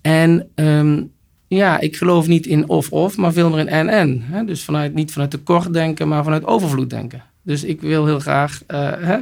En 0.00 0.48
um, 0.54 1.10
ja, 1.56 1.80
ik 1.80 1.96
geloof 1.96 2.26
niet 2.26 2.46
in 2.46 2.68
of-of, 2.68 3.16
maar 3.16 3.32
veel 3.32 3.50
meer 3.50 3.58
in 3.58 3.68
en-en. 3.68 4.24
Dus 4.46 4.64
vanuit, 4.64 4.94
niet 4.94 5.12
vanuit 5.12 5.30
tekort 5.30 5.72
denken, 5.72 6.08
maar 6.08 6.24
vanuit 6.24 6.44
overvloed 6.44 6.90
denken. 6.90 7.22
Dus 7.42 7.64
ik 7.64 7.80
wil 7.80 8.06
heel 8.06 8.20
graag, 8.20 8.62
uh, 8.68 8.90
hè, 8.98 9.18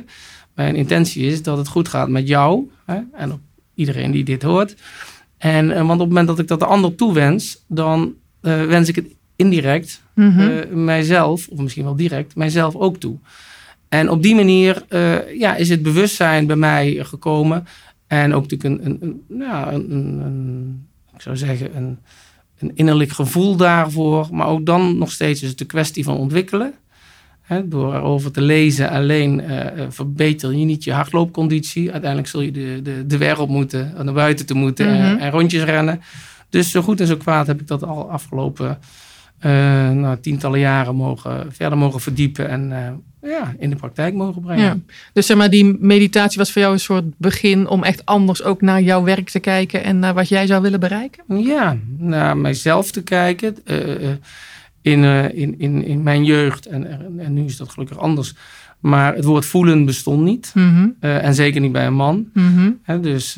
mijn 0.54 0.76
intentie 0.76 1.26
is 1.26 1.42
dat 1.42 1.56
het 1.56 1.68
goed 1.68 1.88
gaat 1.88 2.08
met 2.08 2.28
jou 2.28 2.70
hè, 2.84 2.98
en 3.12 3.32
op 3.32 3.40
iedereen 3.74 4.10
die 4.10 4.24
dit 4.24 4.42
hoort. 4.42 4.76
En, 5.38 5.70
uh, 5.70 5.74
want 5.74 5.90
op 5.90 5.98
het 5.98 6.08
moment 6.08 6.26
dat 6.26 6.38
ik 6.38 6.48
dat 6.48 6.58
de 6.58 6.66
ander 6.66 6.94
toewens, 6.94 7.64
dan 7.66 8.14
uh, 8.42 8.64
wens 8.64 8.88
ik 8.88 8.94
het 8.94 9.06
indirect 9.36 10.02
mm 10.14 10.30
-hmm. 10.30 10.84
mijzelf, 10.84 11.48
of 11.48 11.58
misschien 11.58 11.84
wel 11.84 11.96
direct, 11.96 12.36
mijzelf 12.36 12.74
ook 12.74 12.96
toe. 12.96 13.16
En 13.88 14.10
op 14.10 14.22
die 14.22 14.34
manier 14.34 14.84
ja, 15.34 15.56
is 15.56 15.68
het 15.68 15.82
bewustzijn 15.82 16.46
bij 16.46 16.56
mij 16.56 16.98
gekomen. 17.04 17.66
En 18.10 18.34
ook 18.34 18.42
natuurlijk 18.42 18.84
een, 18.84 18.90
een, 18.90 19.22
een, 19.28 19.38
ja, 19.38 19.72
een, 19.72 19.92
een 19.92 20.86
ik 21.14 21.22
zou 21.22 21.36
zeggen, 21.36 21.76
een, 21.76 21.98
een 22.58 22.70
innerlijk 22.74 23.10
gevoel 23.10 23.56
daarvoor. 23.56 24.28
Maar 24.32 24.46
ook 24.46 24.66
dan 24.66 24.98
nog 24.98 25.12
steeds 25.12 25.42
is 25.42 25.48
het 25.48 25.60
een 25.60 25.66
kwestie 25.66 26.04
van 26.04 26.16
ontwikkelen. 26.16 26.74
He, 27.40 27.68
door 27.68 27.94
erover 27.94 28.32
te 28.32 28.40
lezen 28.40 28.90
alleen 28.90 29.42
uh, 29.50 29.66
verbeter 29.88 30.54
je 30.54 30.64
niet 30.64 30.84
je 30.84 30.92
hardloopconditie. 30.92 31.90
Uiteindelijk 31.90 32.30
zul 32.30 32.40
je 32.40 32.50
de, 32.50 32.80
de, 32.82 33.06
de 33.06 33.16
wereld 33.16 33.48
moeten, 33.48 33.94
naar 34.02 34.14
buiten 34.14 34.46
te 34.46 34.54
moeten 34.54 34.86
en, 34.86 35.12
mhm. 35.12 35.22
en, 35.22 35.30
rondjes 35.30 35.62
rennen. 35.62 36.00
Dus 36.48 36.70
zo 36.70 36.82
goed 36.82 37.00
en 37.00 37.06
zo 37.06 37.16
kwaad 37.16 37.46
heb 37.46 37.60
ik 37.60 37.66
dat 37.66 37.84
al 37.84 38.10
afgelopen 38.10 38.78
uh, 39.46 39.50
nou, 39.90 40.20
tientallen 40.20 40.60
jaren 40.60 40.94
mogen, 40.94 41.52
verder 41.52 41.78
mogen 41.78 42.00
verdiepen. 42.00 42.48
En 42.48 42.72
ja, 43.22 43.54
in 43.58 43.70
de 43.70 43.76
praktijk 43.76 44.14
mogen 44.14 44.42
brengen. 44.42 44.64
Ja. 44.64 44.94
Dus 45.12 45.26
zeg 45.26 45.36
maar, 45.36 45.50
die 45.50 45.76
meditatie 45.80 46.38
was 46.38 46.52
voor 46.52 46.62
jou 46.62 46.74
een 46.74 46.80
soort 46.80 47.04
begin 47.18 47.68
om 47.68 47.84
echt 47.84 48.06
anders 48.06 48.42
ook 48.42 48.60
naar 48.60 48.82
jouw 48.82 49.02
werk 49.02 49.30
te 49.30 49.38
kijken 49.38 49.84
en 49.84 49.98
naar 49.98 50.14
wat 50.14 50.28
jij 50.28 50.46
zou 50.46 50.62
willen 50.62 50.80
bereiken? 50.80 51.24
Ja, 51.26 51.76
naar 51.98 52.36
mijzelf 52.36 52.90
te 52.90 53.02
kijken. 53.02 53.56
Uh, 53.64 54.10
in, 54.82 55.02
uh, 55.02 55.24
in, 55.34 55.54
in, 55.58 55.84
in 55.84 56.02
mijn 56.02 56.24
jeugd, 56.24 56.66
en, 56.66 56.86
en 57.18 57.32
nu 57.32 57.44
is 57.44 57.56
dat 57.56 57.70
gelukkig 57.70 57.98
anders. 57.98 58.34
Maar 58.80 59.14
het 59.14 59.24
woord 59.24 59.44
voelen 59.44 59.84
bestond 59.84 60.22
niet. 60.22 60.50
Mm 60.54 60.74
-hmm. 60.74 60.96
uh, 61.00 61.24
en 61.24 61.34
zeker 61.34 61.60
niet 61.60 61.72
bij 61.72 61.86
een 61.86 61.94
man. 61.94 62.30
Mm 62.32 62.80
-hmm. 62.86 63.02
dus, 63.02 63.36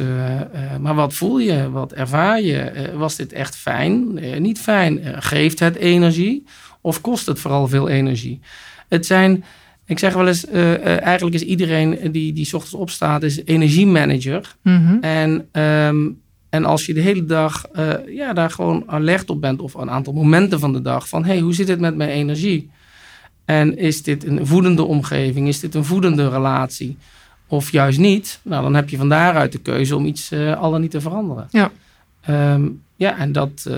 maar 0.81 0.95
wat 0.95 1.15
voel 1.15 1.39
je? 1.39 1.71
Wat 1.71 1.93
ervaar 1.93 2.41
je? 2.41 2.91
was 2.97 3.17
dit 3.17 3.33
echt 3.33 3.57
fijn? 3.57 4.19
niet 4.43 4.61
fijn? 4.61 5.01
geeft 5.23 5.59
het 5.59 5.77
energie? 5.77 6.45
Of 6.81 7.01
kost 7.01 7.27
het 7.27 7.39
vooral 7.41 7.69
veel 7.69 7.89
energie? 7.89 8.41
Het 8.89 9.07
zijn 9.07 9.45
ik 9.93 9.99
zeg 9.99 10.15
wel 10.15 10.27
eens, 10.27 10.49
uh, 10.49 10.71
uh, 10.71 11.03
eigenlijk 11.03 11.37
is 11.37 11.43
iedereen 11.43 12.13
die, 12.13 12.33
die 12.33 12.55
ochtends 12.55 12.75
opstaat, 12.75 13.23
is 13.23 13.45
energiemanager. 13.45 14.57
Mm 14.63 14.99
en, 15.01 15.49
um, 15.63 16.21
en 16.49 16.65
als 16.65 16.87
je 16.87 16.95
de 16.95 17.01
hele 17.01 17.25
dag 17.25 17.67
uh, 17.77 17.93
ja, 18.07 18.33
daar 18.33 18.51
gewoon 18.51 18.83
alert 18.87 19.31
op 19.31 19.41
bent, 19.41 19.61
of 19.61 19.75
een 19.75 19.91
aantal 19.91 20.13
momenten 20.13 20.61
van 20.61 20.73
de 20.73 20.83
dag, 20.83 21.09
van 21.09 21.25
hey, 21.25 21.39
hoe 21.39 21.55
zit 21.55 21.69
het 21.69 21.81
met 21.81 21.97
mijn 21.97 22.11
energie? 22.11 22.71
En 23.45 23.79
is 23.79 24.03
dit 24.03 24.25
een 24.25 24.47
voedende 24.47 24.85
omgeving? 24.85 25.49
Is 25.49 25.61
dit 25.61 25.75
een 25.75 25.85
voedende 25.85 26.29
relatie? 26.29 26.97
Of 27.47 27.73
juist 27.73 27.99
niet? 27.99 28.41
Nou, 28.43 28.63
dan 28.63 28.75
heb 28.75 28.89
je 28.89 28.97
van 28.97 29.09
daaruit 29.09 29.53
de 29.53 29.59
keuze 29.59 29.97
om 29.97 30.05
iets 30.05 30.33
al 30.33 30.71
dan 30.71 30.81
niet 30.81 30.91
te 30.91 31.01
veranderen. 31.01 31.49
Ja. 31.51 31.71
Um, 32.55 32.83
ja, 32.97 33.19
en 33.19 33.33
dat, 33.33 33.71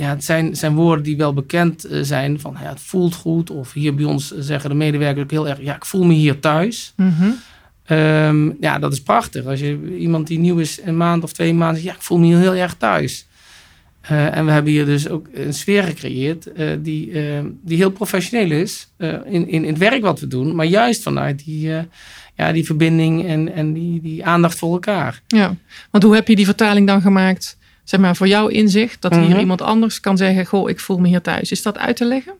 ja, 0.00 0.08
het 0.08 0.24
zijn, 0.24 0.56
zijn 0.56 0.74
woorden 0.74 1.04
die 1.04 1.16
wel 1.16 1.32
bekend 1.32 1.84
eh, 1.84 2.02
zijn 2.02 2.40
van 2.40 2.56
ja, 2.62 2.68
het 2.68 2.80
voelt 2.80 3.14
goed. 3.14 3.50
Of 3.50 3.72
hier 3.72 3.94
bij 3.94 4.04
ons 4.04 4.34
zeggen 4.38 4.70
de 4.70 4.76
medewerkers 4.76 5.24
ook 5.24 5.30
heel 5.30 5.48
erg, 5.48 5.60
ja, 5.60 5.74
ik 5.74 5.84
voel 5.84 6.04
me 6.04 6.12
hier 6.12 6.40
thuis. 6.40 6.92
Mm 6.96 7.38
ja, 8.60 8.78
dat 8.78 8.92
is 8.92 9.02
prachtig. 9.02 9.44
Als 9.44 9.60
je 9.60 9.96
iemand 9.98 10.26
die 10.26 10.38
nieuw 10.38 10.58
is, 10.58 10.80
een 10.84 10.96
maand 10.96 11.22
of 11.22 11.32
twee 11.32 11.54
maanden, 11.54 11.82
ja, 11.82 11.94
ik 11.94 12.02
voel 12.02 12.18
me 12.18 12.26
hier 12.26 12.38
heel 12.38 12.54
erg 12.54 12.74
thuis. 12.74 13.26
Uh, 14.10 14.36
en 14.36 14.44
we 14.44 14.50
hebben 14.50 14.72
hier 14.72 14.84
dus 14.84 15.08
ook 15.08 15.26
een 15.34 15.54
sfeer 15.54 15.82
gecreëerd 15.82 16.48
uh, 16.56 16.70
die, 16.82 17.10
uh, 17.10 17.38
die 17.62 17.76
heel 17.76 17.90
professioneel 17.90 18.50
is 18.50 18.88
in, 18.98 19.26
in, 19.26 19.48
in 19.48 19.64
het 19.64 19.78
werk 19.78 20.02
wat 20.02 20.20
we 20.20 20.26
doen, 20.26 20.54
maar 20.54 20.66
juist 20.66 21.02
vanuit 21.02 21.44
die, 21.44 21.70
ja, 22.36 22.52
die 22.52 22.64
verbinding 22.64 23.26
en, 23.26 23.52
en 23.52 23.72
die, 23.72 24.00
die 24.00 24.24
aandacht 24.24 24.58
voor 24.58 24.72
elkaar. 24.72 25.22
Ja, 25.26 25.56
want 25.90 26.04
hoe 26.04 26.14
heb 26.14 26.28
je 26.28 26.36
die 26.36 26.44
vertaling 26.44 26.86
dan 26.86 27.00
gemaakt 27.00 27.58
zeg 27.90 28.00
maar, 28.00 28.16
voor 28.16 28.28
jouw 28.28 28.46
inzicht, 28.46 29.02
dat 29.02 29.14
hier 29.14 29.28
mhm. 29.28 29.38
iemand 29.38 29.62
anders 29.62 30.00
kan 30.00 30.16
zeggen: 30.16 30.46
Goh, 30.46 30.70
ik 30.70 30.80
voel 30.80 30.98
me 30.98 31.08
hier 31.08 31.20
thuis. 31.20 31.50
Is 31.50 31.62
dat 31.62 31.78
uit 31.78 31.96
te 31.96 32.04
leggen? 32.04 32.32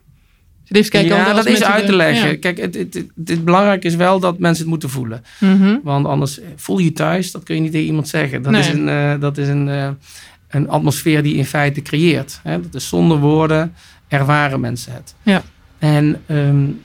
Even 0.68 0.90
kijken, 0.90 1.16
ja, 1.16 1.32
dat 1.32 1.46
is 1.46 1.62
uit 1.62 1.86
te 1.86 1.96
leggen. 1.96 2.38
Kijk, 2.38 2.58
het, 2.58 2.74
het, 2.74 2.94
het, 2.94 3.06
het, 3.24 3.44
belangrijk 3.44 3.84
is 3.84 3.94
wel 3.94 4.20
dat 4.20 4.38
mensen 4.38 4.62
het 4.62 4.70
moeten 4.70 4.90
voelen. 4.90 5.24
Mhm. 5.38 5.76
Want 5.82 6.06
anders 6.06 6.40
voel 6.56 6.78
je 6.78 6.92
thuis, 6.92 7.32
dat 7.32 7.42
kun 7.42 7.54
je 7.54 7.60
niet 7.60 7.72
tegen 7.72 7.86
iemand 7.86 8.08
zeggen. 8.08 8.42
Dat 8.42 8.54
is, 8.54 8.68
een, 8.68 8.88
uh, 8.88 9.20
dat 9.20 9.38
is 9.38 9.48
een, 9.48 9.66
uh, 9.66 9.88
een 10.48 10.68
atmosfeer 10.68 11.22
die 11.22 11.34
in 11.34 11.44
feite 11.44 11.82
creëert. 11.82 12.40
Hè? 12.42 12.60
Dat 12.60 12.74
is 12.74 12.88
zonder 12.88 13.18
woorden 13.18 13.74
ervaren 14.08 14.60
mensen 14.60 14.92
het. 14.92 15.14
Ja. 15.22 15.42
En 15.78 16.22
um, 16.26 16.82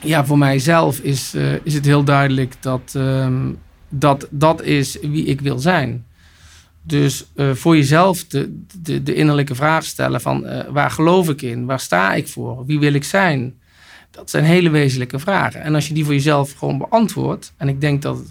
ja, 0.00 0.24
voor 0.24 0.38
mijzelf 0.38 0.98
is, 0.98 1.34
uh, 1.34 1.52
is 1.62 1.74
het 1.74 1.84
heel 1.84 2.04
duidelijk 2.04 2.54
dat, 2.60 2.94
um, 2.96 3.58
dat 3.88 4.26
dat 4.30 4.62
is 4.62 4.98
wie 5.02 5.24
ik 5.24 5.40
wil 5.40 5.58
zijn. 5.58 6.06
Dus 6.88 7.24
uh, 7.34 7.54
voor 7.54 7.76
jezelf 7.76 8.24
de, 8.24 8.62
de, 8.82 9.02
de, 9.02 9.14
innerlijke 9.14 9.54
vraag 9.54 9.84
stellen 9.84 10.20
van 10.20 10.46
uh, 10.46 10.60
waar 10.68 10.90
geloof 10.90 11.28
ik 11.28 11.42
in? 11.42 11.66
Waar 11.66 11.80
sta 11.80 12.14
ik 12.14 12.28
voor? 12.28 12.66
Wie 12.66 12.78
wil 12.78 12.92
ik 12.92 13.04
zijn? 13.04 13.54
Dat 14.10 14.30
zijn 14.30 14.44
hele 14.44 14.70
wezenlijke 14.70 15.18
vragen. 15.18 15.62
En 15.62 15.74
als 15.74 15.88
je 15.88 15.94
die 15.94 16.04
voor 16.04 16.14
jezelf 16.14 16.52
gewoon 16.52 16.78
beantwoordt, 16.78 17.52
en 17.56 17.68
ik 17.68 17.80
denk 17.80 18.02
dat 18.02 18.22
95% 18.24 18.30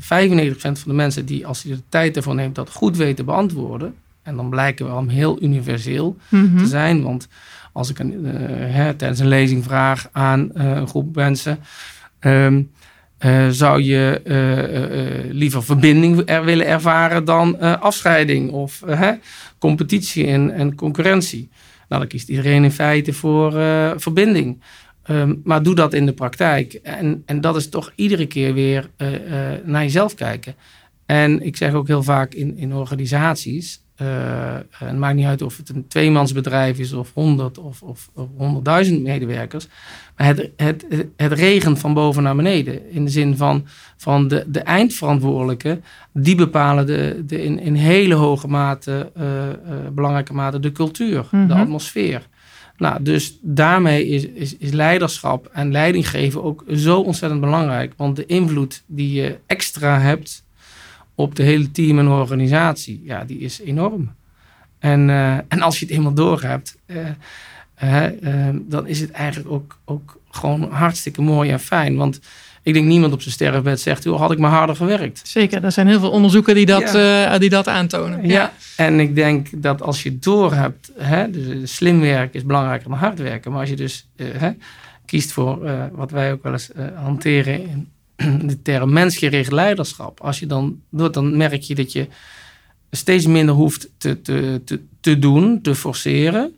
van 0.60 0.74
de 0.86 0.94
mensen 0.94 1.26
die 1.26 1.48
als 1.48 1.62
je 1.62 1.70
de 1.70 1.82
tijd 1.90 2.16
ervoor 2.16 2.36
neemt 2.36 2.56
dat 2.56 2.70
goed 2.70 2.98
weten 2.98 3.26
beantwoorden, 3.26 3.96
en 4.24 4.36
dan 4.36 4.50
blijken 4.50 4.86
we 4.86 4.92
al 4.92 5.08
heel 5.08 5.42
universeel 5.42 6.18
te 6.30 6.66
zijn, 6.66 7.04
want 7.04 7.28
als 7.72 7.90
ik 7.90 8.00
een, 8.00 8.26
uh, 8.26 8.32
hè, 8.74 8.94
tijdens 8.94 9.20
een 9.20 9.28
lezing 9.28 9.64
vraag 9.64 10.10
aan 10.12 10.50
een 10.54 10.88
groep 10.88 11.16
mensen, 11.16 11.60
um, 12.20 12.72
uh, 13.26 13.48
zou 13.50 13.82
je 13.82 14.22
uh, 14.26 15.26
uh, 15.26 15.34
liever 15.34 15.64
verbinding 15.64 16.22
er 16.26 16.46
willen 16.46 16.68
ervaren 16.68 17.26
dan 17.26 17.60
afscheiding 17.80 18.52
of 18.52 18.84
competitie 19.58 20.28
en, 20.28 20.52
en, 20.52 20.76
concurrentie? 20.76 21.50
Nou, 21.90 22.02
dan 22.02 22.10
kiest 22.10 22.30
iedereen 22.30 22.64
in 22.64 22.72
feite 22.72 23.14
voor 23.14 23.52
verbinding. 24.00 24.62
Um, 25.10 25.42
maar 25.44 25.64
doe 25.64 25.76
dat 25.76 25.94
in 25.94 26.06
de 26.06 26.14
praktijk. 26.14 26.74
En, 26.74 27.24
en 27.26 27.42
dat 27.42 27.56
is 27.56 27.70
toch 27.70 27.92
iedere 27.96 28.26
keer 28.26 28.54
weer 28.54 28.90
naar 29.64 29.84
jezelf 29.84 30.16
kijken. 30.16 30.56
En 31.06 31.42
ik 31.42 31.58
zeg 31.58 31.74
ook 31.74 31.88
heel 31.88 32.04
vaak 32.04 32.34
in, 32.34 32.58
in 32.58 32.74
organisaties: 32.74 33.82
het 34.70 34.98
maakt 34.98 35.16
niet 35.16 35.26
uit 35.26 35.42
of 35.42 35.58
het 35.58 35.70
een 35.70 35.88
tweemansbedrijf 35.88 36.80
is 36.80 36.94
of 36.94 37.12
honderd 37.14 37.58
of, 37.58 37.82
of, 37.82 38.10
of 38.14 38.28
honderdduizend 38.38 39.04
medewerkers. 39.04 39.68
Maar 40.18 40.28
het, 40.28 40.52
het, 40.56 40.86
het 41.16 41.32
regent 41.32 41.80
van 41.80 41.94
boven 41.94 42.24
naar 42.24 42.36
beneden. 42.36 42.92
In 42.92 43.06
de 43.06 43.12
zin 43.12 43.38
van, 43.38 43.66
van 43.98 44.28
de, 44.28 44.44
de 44.48 44.60
eindverantwoordelijke, 44.60 45.80
die 46.14 46.36
bepalen 46.36 46.86
de, 46.86 47.24
de 47.26 47.44
in, 47.44 47.60
in 47.60 47.76
hele 47.76 48.14
hoge 48.14 48.48
mate, 48.48 49.12
belangrijke 49.94 50.34
mate, 50.34 50.60
de 50.60 50.72
cultuur, 50.72 51.26
de 51.32 51.38
mhm. 51.38 51.52
atmosfeer. 51.52 52.28
Nou, 52.78 53.04
dus 53.04 53.38
daarmee 53.42 54.08
is, 54.08 54.28
is, 54.28 54.58
is 54.58 54.72
leiderschap 54.72 55.50
en 55.52 55.72
leiding 55.72 56.10
geven 56.10 56.44
ook 56.44 56.64
zo 56.76 57.00
ontzettend 57.00 57.42
belangrijk. 57.42 57.94
Want 57.98 58.16
de 58.16 58.26
invloed 58.26 58.84
die 58.86 59.22
je 59.22 59.38
extra 59.46 60.00
hebt 60.00 60.46
op 61.18 61.36
de 61.36 61.44
hele 61.44 61.72
team 61.72 62.00
en 62.00 62.08
organisatie, 62.08 63.02
ja, 63.04 63.24
die 63.24 63.40
is 63.40 63.62
enorm. 63.62 64.12
En, 64.80 65.10
uh, 65.10 65.34
en 65.34 65.62
als 65.62 65.80
je 65.80 65.86
het 65.86 65.94
eenmaal 65.94 66.14
door 66.14 66.42
hebt, 66.42 66.78
uh, 66.88 66.98
uh, 67.84 68.50
dan 68.62 68.88
is 68.88 69.00
het 69.00 69.12
eigenlijk 69.12 69.52
ook, 69.52 69.80
ook 69.86 70.20
gewoon 70.30 70.72
hartstikke 70.72 71.22
mooi 71.22 71.50
en 71.50 71.60
fijn. 71.60 71.96
Want 71.96 72.20
ik 72.64 72.74
denk 72.74 72.86
niemand 72.86 73.14
op 73.14 73.22
zijn 73.22 73.34
sterfbed 73.34 73.80
zegt, 73.80 74.04
hoe 74.04 74.18
had 74.18 74.32
ik 74.32 74.40
maar 74.40 74.52
harder 74.52 74.76
gewerkt. 74.76 75.22
Zeker, 75.24 75.64
er 75.64 75.72
zijn 75.72 75.88
heel 75.88 76.00
veel 76.00 76.12
onderzoeken 76.12 76.56
die 76.56 76.66
dat, 76.66 76.92
ja. 76.94 77.38
die 77.38 77.50
dat 77.50 77.68
aantonen. 77.68 78.28
Ja. 78.28 78.54
en 78.76 79.00
ik 79.00 79.16
denk 79.16 79.48
dat 79.62 79.82
als 79.82 80.04
je 80.04 80.20
door 80.20 80.54
hebt, 80.54 80.92
hè, 80.98 81.30
dus 81.30 81.76
slim 81.76 82.00
werken 82.00 82.40
is 82.40 82.46
belangrijker 82.46 82.90
dan 82.90 82.98
hard 82.98 83.20
werken. 83.20 83.52
Maar 83.52 83.60
als 83.60 83.70
je 83.70 83.76
dus 83.76 84.08
hè, 84.16 84.52
kiest 85.06 85.32
voor 85.32 85.60
wat 85.92 86.12
wij 86.12 86.32
ook 86.32 86.44
wel 86.44 86.52
eens 86.52 86.70
hanteren 86.96 87.62
in 87.62 87.90
de 88.18 88.62
term 88.62 88.94
mensgericht 88.94 89.52
leiderschap. 89.52 90.20
Als 90.20 90.40
je 90.40 90.46
dan 90.46 90.82
doet, 90.90 91.14
dan 91.14 91.38
merk 91.38 91.62
je 91.62 91.76
dat 91.76 91.92
je 91.92 92.08
steeds 92.92 93.26
minder 93.26 93.56
hoeft 93.56 93.90
te, 93.98 94.22
te, 94.22 94.62
te, 94.66 94.82
te 95.00 95.20
doen, 95.20 95.62
te 95.62 95.76
forceren. 95.76 96.56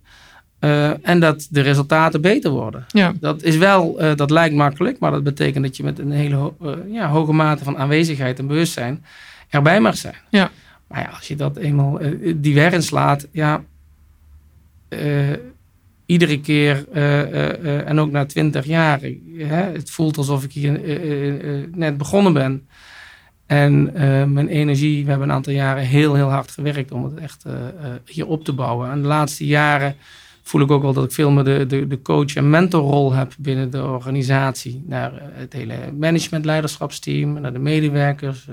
Uh, 0.59 1.07
en 1.07 1.19
dat 1.19 1.47
de 1.49 1.61
resultaten 1.61 2.21
beter 2.21 2.51
worden. 2.51 2.85
Ja. 2.87 3.13
Dat 3.19 3.43
is 3.43 3.57
wel, 3.57 4.03
uh, 4.03 4.15
dat 4.15 4.31
lijkt 4.31 4.55
makkelijk, 4.55 4.99
maar 4.99 5.11
dat 5.11 5.23
betekent 5.23 5.63
dat 5.63 5.77
je 5.77 5.83
met 5.83 5.99
een 5.99 6.11
hele 6.11 6.35
ho 6.35 6.55
uh, 6.61 6.71
ja, 6.91 7.07
hoge 7.07 7.31
mate 7.31 7.63
van 7.63 7.77
aanwezigheid 7.77 8.39
en 8.39 8.47
bewustzijn 8.47 9.03
erbij 9.49 9.79
mag 9.79 9.97
zijn. 9.97 10.15
Ja. 10.29 10.51
Maar 10.87 11.01
ja, 11.01 11.09
als 11.15 11.27
je 11.27 11.35
dat 11.35 11.57
eenmaal 11.57 11.99
die 12.35 12.53
weer 12.53 12.73
inslaat, 12.73 13.27
ja, 13.31 13.63
iedere 16.09 16.39
keer 16.39 16.85
uh, 16.93 17.03
uh, 17.03 17.89
en 17.89 17.99
ook 17.99 18.11
na 18.11 18.25
twintig 18.25 18.65
jaar, 18.65 18.99
het 19.73 19.91
voelt 19.91 20.17
alsof 20.17 20.43
ik 20.43 20.51
hier 20.51 20.81
net 21.71 21.97
begonnen 21.97 22.33
ben. 22.33 22.67
En 23.45 23.83
mijn 24.33 24.47
energie, 24.47 25.03
we 25.03 25.09
hebben 25.09 25.29
een 25.29 25.35
aantal 25.35 25.53
jaren 25.53 25.83
heel, 25.83 26.15
heel 26.15 26.29
hard 26.29 26.51
gewerkt 26.51 26.91
om 26.91 27.03
het 27.03 27.15
echt 27.15 27.45
hier 28.05 28.27
op 28.27 28.43
te 28.43 28.53
bouwen. 28.53 28.91
En 28.91 29.01
de 29.01 29.07
laatste 29.07 29.45
jaren 29.45 29.95
voel 30.43 30.61
ik 30.61 30.71
ook 30.71 30.81
wel 30.81 30.93
dat 30.93 31.03
ik 31.03 31.11
veel 31.11 31.31
meer 31.31 31.43
de, 31.43 31.65
de, 31.65 31.87
de 31.87 32.01
coach- 32.01 32.35
en 32.35 32.49
mentorrol 32.49 33.13
heb 33.13 33.33
binnen 33.39 33.69
de 33.69 33.83
organisatie. 33.83 34.83
Naar 34.87 35.11
het 35.21 35.53
hele 35.53 35.75
management-leiderschapsteam, 35.97 37.41
naar 37.41 37.53
de 37.53 37.59
medewerkers. 37.59 38.47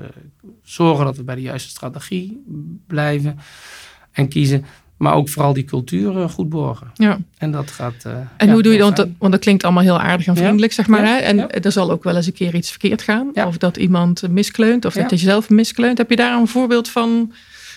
zorgen 0.63 1.05
dat 1.05 1.17
we 1.17 1.23
bij 1.23 1.35
de 1.35 1.41
juiste 1.43 1.69
strategie 1.69 2.45
blijven 2.87 3.39
en 4.13 4.29
kiezen. 4.29 4.65
Maar 4.97 5.15
ook 5.15 5.29
vooral 5.29 5.53
die 5.53 5.65
cultuur 5.65 6.17
uh, 6.17 6.29
goed 6.29 6.49
borgen. 6.49 6.91
Ja. 6.95 7.19
En 7.38 7.50
dat 7.50 7.71
gaat. 7.71 8.05
Uh, 8.07 8.12
en 8.37 8.50
hoe 8.50 8.62
doe 8.62 8.73
je 8.73 8.79
dat? 8.79 9.07
Want 9.19 9.33
dat 9.33 9.41
klinkt 9.41 9.65
allemaal 9.65 9.83
heel 9.83 10.00
aardig 10.00 10.26
en 10.26 10.37
vriendelijk, 10.37 10.73
zeg 10.73 10.87
maar. 10.87 11.05
Hè? 11.05 11.17
En 11.17 11.50
er 11.50 11.73
zal 11.73 11.91
ook 11.91 12.05
wel 12.05 12.17
eens 12.17 12.26
een 12.26 12.33
keer 12.33 12.55
iets 12.55 12.71
verkeerd 12.71 13.03
gaan. 13.03 13.31
Of 13.47 13.57
dat 13.57 13.76
iemand 13.76 14.29
miskleunt, 14.29 14.85
of 14.85 14.95
dat 14.95 15.11
je 15.11 15.17
zelf 15.17 15.50
miskleunt. 15.50 15.99
Heb 15.99 16.11
je 16.11 16.17
daar 16.17 16.38
een 16.38 16.49
voorbeeld 16.49 16.88
van? 16.88 17.33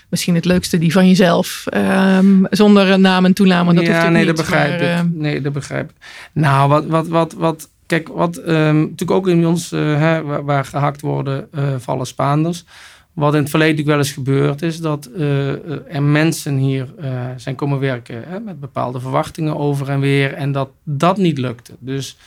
Misschien 0.10 0.36
het 0.36 0.46
leukste, 0.46 0.78
die 0.78 0.92
van 0.92 1.08
jezelf. 1.08 1.66
Um, 1.74 2.48
zonder 2.50 3.00
naam 3.00 3.26
en 3.26 3.34
toename. 3.34 3.74
Dat 3.74 3.86
ja, 3.86 4.10
nee, 4.10 4.26
dat 4.26 4.36
begrijp 4.36 4.82
ik. 4.82 4.88
Uh, 4.88 5.00
nee, 5.14 5.42
dat 5.42 5.54
begrijp 5.54 5.90
ik. 5.90 5.96
Nou, 6.34 6.70
wat, 6.70 6.86
wat, 6.86 7.08
wat, 7.08 7.34
wat 7.34 7.70
kijk, 7.86 8.08
wat 8.08 8.38
um, 8.38 8.80
natuurlijk 8.80 9.12
ook 9.12 9.28
in 9.28 9.48
ons, 9.48 9.70
hè, 9.70 10.24
waar, 10.24 10.46
waar, 10.46 10.66
gehakt 10.66 11.02
worden, 11.02 11.48
vallen 11.78 12.06
Spaanders. 12.06 12.66
Wat 13.14 13.34
in 13.34 13.40
het 13.40 13.50
verleden 13.50 13.76
natuurlijk 13.76 13.98
wel 13.98 14.08
eens 14.08 14.30
gebeurd 14.30 14.62
is, 14.62 14.80
dat 14.80 15.10
uh, 15.18 15.96
er 15.96 16.04
mensen 16.04 16.58
hier 16.58 16.94
uh, 17.00 17.26
zijn 17.36 17.56
komen 17.56 17.80
werken 17.80 18.24
hè, 18.28 18.40
met 18.40 18.60
bepaalde 18.60 19.00
verwachtingen 19.00 19.58
over 19.58 19.90
en 19.90 20.00
weer 20.00 20.34
en 20.34 20.52
dat 20.52 20.70
dat 20.84 21.18
niet 21.18 21.38
lukte. 21.38 21.74
Dus 21.80 22.18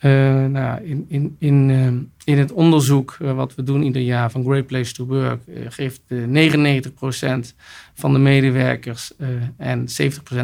uh, 0.00 0.10
nou, 0.46 0.82
in, 0.84 1.04
in, 1.08 1.36
in, 1.38 2.10
in 2.24 2.38
het 2.38 2.52
onderzoek 2.52 3.16
wat 3.18 3.54
we 3.54 3.62
doen 3.62 3.82
ieder 3.82 4.02
jaar 4.02 4.30
van 4.30 4.44
Great 4.44 4.66
Place 4.66 4.92
to 4.92 5.06
Work 5.06 5.42
geeft 5.68 6.00
99% 6.10 6.14
van 7.94 8.12
de 8.12 8.18
medewerkers 8.18 9.12
en 9.56 9.86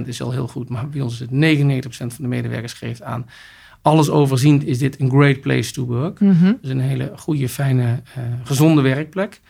70% 0.05 0.07
is 0.07 0.23
al 0.23 0.33
heel 0.33 0.49
goed, 0.49 0.69
maar 0.69 0.88
bij 0.88 1.01
ons 1.01 1.21
is 1.21 1.27
het 1.31 1.85
99% 1.87 1.88
van 1.88 2.11
de 2.17 2.27
medewerkers 2.27 2.73
geeft 2.73 3.03
aan 3.03 3.27
alles 3.83 4.11
overziend 4.11 4.64
is 4.64 4.79
dit 4.79 5.01
een 5.01 5.11
great 5.11 5.41
place 5.41 5.73
to 5.73 5.85
work. 5.85 6.21
Mm 6.21 6.31
-hmm. 6.31 6.59
Dus 6.61 6.71
een 6.71 6.81
hele 6.81 7.12
goede, 7.17 7.49
fijne, 7.49 8.03
gezonde 8.45 8.83
werkplek. 8.83 9.41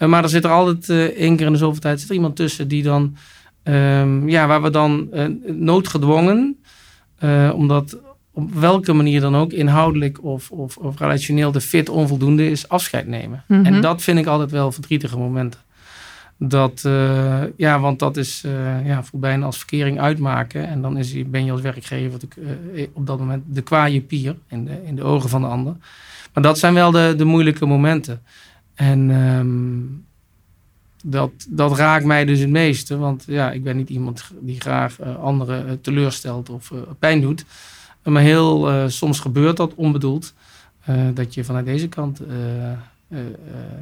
Eh, 0.00 0.08
maar 0.08 0.22
er 0.22 0.28
zit 0.28 0.44
er 0.44 0.50
altijd 0.50 0.88
uh, 0.88 1.04
één 1.04 1.36
keer 1.36 1.46
in 1.46 1.52
de 1.52 1.58
zoveel 1.58 1.80
tijd 1.80 2.00
zit 2.00 2.08
er 2.08 2.14
iemand 2.14 2.36
tussen 2.36 2.68
die 2.68 2.82
dan, 2.82 3.16
um, 3.64 4.28
ja, 4.28 4.46
waar 4.46 4.62
we 4.62 4.70
dan 4.70 5.08
uh, 5.12 5.26
noodgedwongen, 5.46 6.58
omdat 7.54 7.98
op 8.32 8.52
welke 8.52 8.92
manier 8.92 9.20
dan 9.20 9.36
ook, 9.36 9.52
inhoudelijk 9.52 10.24
of, 10.24 10.50
of, 10.50 10.76
of 10.76 10.98
relationeel 10.98 11.52
de 11.52 11.60
fit 11.60 11.88
onvoldoende 11.88 12.50
is, 12.50 12.68
afscheid 12.68 13.06
nemen. 13.06 13.44
En 13.48 13.60
mhm. 13.60 13.80
dat 13.80 14.02
vind 14.02 14.18
ik 14.18 14.26
altijd 14.26 14.50
wel 14.50 14.72
verdrietige 14.72 15.18
momenten. 15.18 15.60
Dat, 16.38 16.88
ja, 17.56 17.80
want 17.80 17.98
dat 17.98 18.16
is 18.16 18.42
uh, 18.46 18.86
ja, 18.86 19.02
bijna 19.12 19.44
als 19.44 19.56
verkering 19.56 20.00
uitmaken. 20.00 20.68
En 20.68 20.82
dan 20.82 20.96
is, 20.96 21.14
ben 21.26 21.44
je 21.44 21.52
als 21.52 21.60
werkgever 21.60 22.20
uh, 22.38 22.86
op 22.92 23.06
dat 23.06 23.18
moment 23.18 23.42
de 23.46 23.62
kwaaie 23.62 24.00
pier 24.00 24.36
in 24.48 24.64
de, 24.64 24.82
in 24.84 24.96
de 24.96 25.02
ogen 25.02 25.28
van 25.28 25.40
de 25.40 25.46
ander. 25.46 25.76
Maar 26.32 26.42
dat 26.42 26.58
zijn 26.58 26.74
wel 26.74 26.90
de, 26.90 27.14
de 27.16 27.24
moeilijke 27.24 27.66
momenten. 27.66 28.22
En 28.80 29.10
um, 29.10 30.04
dat, 31.04 31.30
dat 31.48 31.76
raakt 31.76 32.04
mij 32.04 32.24
dus 32.24 32.38
het 32.38 32.50
meeste. 32.50 32.96
Want 32.96 33.24
ja, 33.26 33.50
ik 33.52 33.62
ben 33.62 33.76
niet 33.76 33.90
iemand 33.90 34.30
die 34.40 34.60
graag 34.60 35.00
uh, 35.00 35.16
anderen 35.16 35.66
uh, 35.66 35.72
teleurstelt 35.80 36.50
of 36.50 36.70
uh, 36.70 36.80
pijn 36.98 37.20
doet. 37.20 37.44
Maar 38.02 38.22
heel 38.22 38.88
soms 38.90 39.20
gebeurt 39.20 39.56
dat 39.56 39.74
onbedoeld. 39.74 40.34
dat 41.14 41.34
je 41.34 41.44
vanuit 41.44 41.64
deze 41.64 41.88
kant 41.88 42.20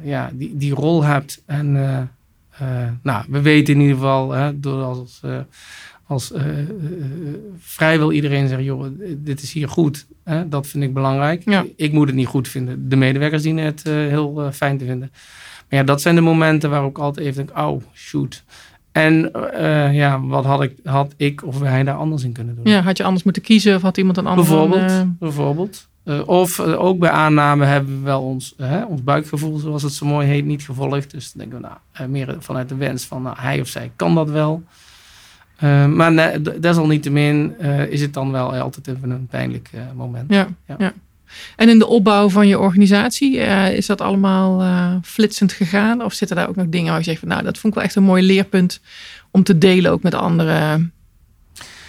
ja, 0.03 0.31
die, 0.33 0.57
die 0.57 0.73
rol 0.73 1.03
hebt. 1.03 1.41
En 1.45 1.71
nou, 3.01 3.25
we 3.29 3.41
weten 3.41 3.73
in 3.73 3.79
ieder 3.79 3.95
geval, 3.95 4.31
hè, 4.31 4.59
door 4.59 4.83
als, 4.83 5.21
als 6.09 6.33
vrijwel 7.59 8.11
iedereen 8.11 8.47
zegt, 8.47 8.63
joh, 8.63 8.85
dit 9.17 9.41
is 9.41 9.53
hier 9.53 9.69
goed. 9.69 10.07
Hè, 10.23 10.49
dat 10.49 10.67
vind 10.67 10.83
ik 10.83 10.93
belangrijk. 10.93 11.49
Ja. 11.49 11.65
Ik 11.75 11.91
moet 11.91 12.07
het 12.07 12.15
niet 12.15 12.27
goed 12.27 12.47
vinden. 12.47 12.89
De 12.89 12.95
medewerkers 12.95 13.41
dienen 13.41 13.65
het 13.65 13.83
heel 13.83 14.49
fijn 14.53 14.77
te 14.77 14.85
vinden. 14.85 15.11
Maar 15.69 15.79
ja, 15.79 15.85
dat 15.85 16.01
zijn 16.01 16.15
de 16.15 16.21
momenten 16.21 16.69
waar 16.69 16.85
ik 16.85 16.97
altijd 16.97 17.25
even 17.25 17.45
denk, 17.45 17.57
oh, 17.57 17.81
shoot. 17.93 18.43
En 18.91 19.31
uh, 19.53 19.93
ja, 19.93 20.21
wat 20.21 20.45
had 20.45 20.61
ik, 20.61 20.75
had 20.83 21.13
ik 21.17 21.45
of 21.45 21.59
wij 21.59 21.83
daar 21.83 21.95
anders 21.95 22.23
in 22.23 22.31
kunnen 22.31 22.55
doen? 22.55 22.65
Ja, 22.65 22.81
had 22.81 22.97
je 22.97 23.03
anders 23.03 23.23
moeten 23.23 23.41
kiezen 23.41 23.75
of 23.75 23.81
had 23.81 23.97
iemand 23.97 24.17
een 24.17 24.27
ander... 24.27 24.45
Bijvoorbeeld, 24.45 24.91
uh... 24.91 25.01
bijvoorbeeld. 25.19 25.87
Uh, 26.05 26.27
of 26.27 26.59
ook 26.59 26.99
bij 26.99 27.09
aanname 27.09 27.65
hebben 27.65 27.97
we 27.97 28.03
wel 28.03 28.21
ons, 28.21 28.55
ons 28.87 29.03
buikgevoel, 29.03 29.57
zoals 29.57 29.83
het 29.83 29.93
zo 29.93 30.05
mooi 30.05 30.27
heet, 30.27 30.45
niet 30.45 30.63
gevolgd. 30.63 31.11
Dus 31.11 31.31
dan 31.31 31.41
denken 31.41 31.61
we, 31.61 31.67
nou, 31.93 32.09
meer 32.09 32.35
vanuit 32.39 32.69
de 32.69 32.75
wens 32.75 33.05
van 33.05 33.21
nou, 33.21 33.35
hij 33.39 33.61
of 33.61 33.67
zij 33.67 33.91
kan 33.95 34.15
dat 34.15 34.29
wel. 34.29 34.63
Maar 35.87 36.11
ne, 36.11 36.41
desalniettemin 36.59 37.59
is 37.89 38.01
het 38.01 38.13
dan 38.13 38.31
wel 38.31 38.55
altijd 38.55 38.87
even 38.87 39.09
een 39.09 39.27
pijnlijk 39.27 39.69
moment. 39.95 40.33
ja. 40.33 40.47
ja. 40.77 40.93
En 41.55 41.69
in 41.69 41.79
de 41.79 41.87
opbouw 41.87 42.29
van 42.29 42.47
je 42.47 42.59
organisatie, 42.59 43.37
is 43.75 43.85
dat 43.85 44.01
allemaal 44.01 44.63
flitsend 45.03 45.51
gegaan? 45.51 46.03
Of 46.03 46.13
zitten 46.13 46.37
daar 46.37 46.49
ook 46.49 46.55
nog 46.55 46.69
dingen 46.69 46.89
waar 46.89 46.97
je 46.97 47.03
zegt 47.03 47.19
van 47.19 47.27
nou, 47.27 47.43
dat 47.43 47.57
vond 47.57 47.73
ik 47.73 47.79
wel 47.79 47.83
echt 47.83 47.95
een 47.95 48.03
mooi 48.03 48.23
leerpunt 48.25 48.81
om 49.31 49.43
te 49.43 49.57
delen 49.57 49.91
ook 49.91 50.03
met 50.03 50.13
anderen 50.13 50.93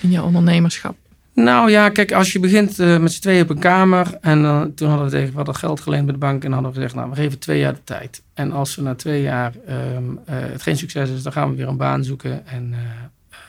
in 0.00 0.10
je 0.10 0.22
ondernemerschap? 0.22 0.96
Nou 1.34 1.70
ja, 1.70 1.88
kijk, 1.88 2.12
als 2.12 2.32
je 2.32 2.40
begint 2.40 2.78
met 2.78 3.12
z'n 3.12 3.20
tweeën 3.20 3.42
op 3.42 3.50
een 3.50 3.58
kamer. 3.58 4.18
En 4.20 4.72
toen 4.74 4.88
hadden 4.88 5.06
we 5.06 5.12
tegen 5.12 5.34
wat 5.34 5.56
geld 5.56 5.80
geleend 5.80 6.04
bij 6.04 6.12
de 6.12 6.18
bank. 6.18 6.44
En 6.44 6.52
hadden 6.52 6.70
we 6.70 6.76
gezegd, 6.76 6.94
nou, 6.94 7.10
we 7.10 7.16
geven 7.16 7.38
twee 7.38 7.58
jaar 7.58 7.74
de 7.74 7.84
tijd. 7.84 8.22
En 8.34 8.52
als 8.52 8.74
we 8.74 8.82
na 8.82 8.94
twee 8.94 9.22
jaar 9.22 9.52
um, 9.96 10.18
het 10.30 10.62
geen 10.62 10.76
succes 10.76 11.10
is, 11.10 11.22
dan 11.22 11.32
gaan 11.32 11.50
we 11.50 11.56
weer 11.56 11.68
een 11.68 11.76
baan 11.76 12.04
zoeken. 12.04 12.46
En 12.46 12.74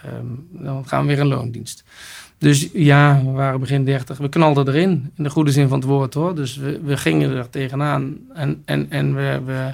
um, 0.05 0.47
dan 0.51 0.87
gaan 0.87 1.01
we 1.01 1.07
weer 1.07 1.19
een 1.19 1.27
loondienst. 1.27 1.83
Dus 2.37 2.69
ja, 2.73 3.21
we 3.23 3.31
waren 3.31 3.59
begin 3.59 3.85
30. 3.85 4.17
We 4.17 4.29
knalden 4.29 4.67
erin, 4.67 5.11
in 5.17 5.23
de 5.23 5.29
goede 5.29 5.51
zin 5.51 5.67
van 5.67 5.79
het 5.79 5.87
woord 5.87 6.13
hoor. 6.13 6.35
Dus 6.35 6.55
we, 6.55 6.79
we 6.83 6.97
gingen 6.97 7.35
er 7.35 7.49
tegenaan. 7.49 8.17
En, 8.33 8.61
en, 8.65 8.85
en 8.89 9.15
we, 9.15 9.41
we, 9.45 9.73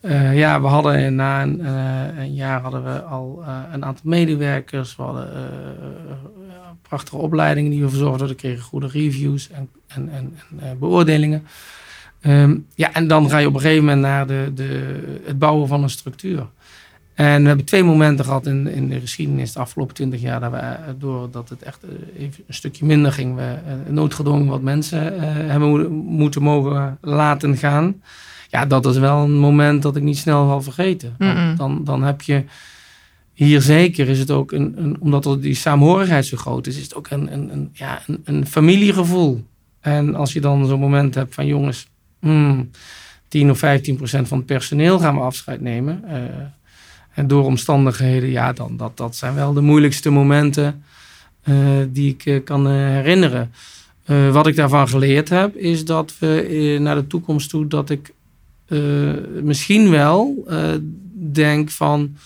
uh, 0.00 0.38
ja, 0.38 0.60
we 0.60 0.66
hadden 0.66 1.14
na 1.14 1.42
een, 1.42 1.60
uh, 1.60 2.18
een, 2.18 2.34
jaar 2.34 2.60
hadden 2.60 2.84
we 2.84 3.02
al 3.02 3.42
uh, 3.42 3.58
een 3.72 3.84
aantal 3.84 4.04
medewerkers. 4.04 4.96
We 4.96 5.02
hadden 5.02 5.28
prachtige 6.82 7.16
opleidingen 7.16 7.70
die 7.70 7.82
we 7.82 7.88
verzorgden. 7.88 8.28
We 8.28 8.34
kregen 8.34 8.62
goede 8.62 8.86
reviews 8.86 9.50
en, 9.50 9.68
en, 9.86 10.08
en, 10.12 10.38
en 10.58 10.78
beoordelingen. 10.78 11.46
Um, 12.22 12.66
ja, 12.74 12.92
en 12.92 13.08
dan 13.08 13.30
ga 13.30 13.38
je 13.38 13.46
op 13.46 13.54
een 13.54 13.60
gegeven 13.60 13.84
moment 13.84 14.02
naar 14.02 14.26
de, 14.26 14.50
de, 14.54 15.20
het 15.24 15.38
bouwen 15.38 15.68
van 15.68 15.82
een 15.82 15.90
structuur. 15.90 16.46
En 17.18 17.42
we 17.42 17.48
hebben 17.48 17.66
twee 17.66 17.84
momenten 17.84 18.24
gehad 18.24 18.46
in, 18.46 18.66
in 18.66 18.88
de 18.88 19.00
geschiedenis 19.00 19.52
de 19.52 19.58
afgelopen 19.58 19.94
twintig 19.94 20.20
jaar. 20.20 20.40
Dat 20.40 20.50
we, 20.50 20.56
eh, 20.56 20.78
doordat 20.98 21.48
het 21.48 21.62
echt 21.62 21.82
eh, 21.82 22.22
even 22.22 22.44
een 22.46 22.54
stukje 22.54 22.84
minder 22.84 23.12
ging, 23.12 23.34
we 23.34 23.54
uh, 23.66 23.92
noodgedwongen 23.92 24.46
wat 24.46 24.62
mensen 24.62 25.14
uh, 25.14 25.20
hebben 25.22 25.92
moeten 25.92 26.42
mogen 26.42 26.98
laten 27.00 27.56
gaan. 27.56 28.02
Ja, 28.48 28.66
dat 28.66 28.86
is 28.86 28.96
wel 28.98 29.22
een 29.22 29.38
moment 29.38 29.82
dat 29.82 29.96
ik 29.96 30.02
niet 30.02 30.18
snel 30.18 30.46
zal 30.46 30.62
vergeten. 30.62 31.16
Dan, 31.56 31.84
dan 31.84 32.02
heb 32.02 32.22
je 32.22 32.44
hier 33.32 33.60
zeker 33.60 34.08
is 34.08 34.18
het 34.18 34.30
ook, 34.30 34.52
een, 34.52 34.74
een, 34.76 34.96
omdat 35.00 35.42
die 35.42 35.54
saamhorigheid 35.54 36.26
zo 36.26 36.36
groot 36.36 36.66
is, 36.66 36.76
is 36.76 36.82
het 36.82 36.94
ook 36.94 37.10
een, 37.10 37.32
een, 37.32 37.52
een 37.52 37.70
ja, 37.72 38.02
een, 38.06 38.20
een, 38.24 38.46
familiegevoel. 38.46 39.44
En 39.80 40.14
als 40.14 40.32
je 40.32 40.40
dan 40.40 40.66
zo'n 40.66 40.80
moment 40.80 41.14
hebt 41.14 41.34
van 41.34 41.46
jongens, 41.46 41.88
hmm, 42.20 42.70
10 43.28 43.50
of 43.50 43.58
15 43.58 43.96
procent 43.96 44.28
van 44.28 44.38
het 44.38 44.46
personeel 44.46 44.98
gaan 44.98 45.14
we 45.14 45.20
afscheid 45.20 45.60
nemen. 45.60 46.04
Uh, 46.06 46.14
en 47.18 47.26
door 47.26 47.44
omstandigheden, 47.44 48.30
ja, 48.30 48.52
dan, 48.52 48.76
dat, 48.76 48.96
dat 48.96 49.16
zijn 49.16 49.34
wel 49.34 49.52
de 49.52 49.60
moeilijkste 49.60 50.10
momenten 50.10 50.82
uh, 51.44 51.56
die 51.88 52.10
ik 52.12 52.26
uh, 52.26 52.44
kan 52.44 52.66
herinneren. 52.70 53.52
wat 54.32 54.46
ik 54.46 54.56
daarvan 54.56 54.88
geleerd 54.88 55.28
heb, 55.28 55.56
is 55.56 55.84
dat 55.84 56.14
we 56.18 56.78
naar 56.80 56.94
de 56.94 57.06
toekomst 57.06 57.50
toe, 57.50 57.66
dat 57.66 57.90
ik 57.90 58.12
misschien 59.42 59.90
wel 59.90 60.46
denk 61.32 61.70
van 61.70 62.16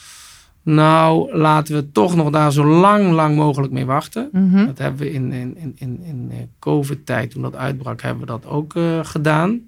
nou, 0.63 1.37
laten 1.37 1.75
we 1.75 1.93
toch 1.93 2.17
nog 2.17 2.31
daar 2.31 2.53
zo 2.53 2.65
lang, 2.65 3.11
lang 3.11 3.37
mogelijk 3.37 3.73
mee 3.73 3.87
wachten. 3.87 4.29
Mhm. 4.33 4.67
Dat 4.67 4.79
hebben 4.79 5.01
we 5.01 5.13
in, 5.13 5.33
in, 5.33 5.57
in, 5.57 5.75
in, 5.79 6.01
in 6.05 6.29
eh, 6.31 6.37
COVID-tijd, 6.59 7.31
toen 7.31 7.43
dat 7.43 7.57
uitbrak, 7.57 8.03
hebben 8.03 8.21
we 8.21 8.31
dat 8.31 8.47
ook 8.47 8.75
uh, 8.75 8.99
gedaan. 9.03 9.61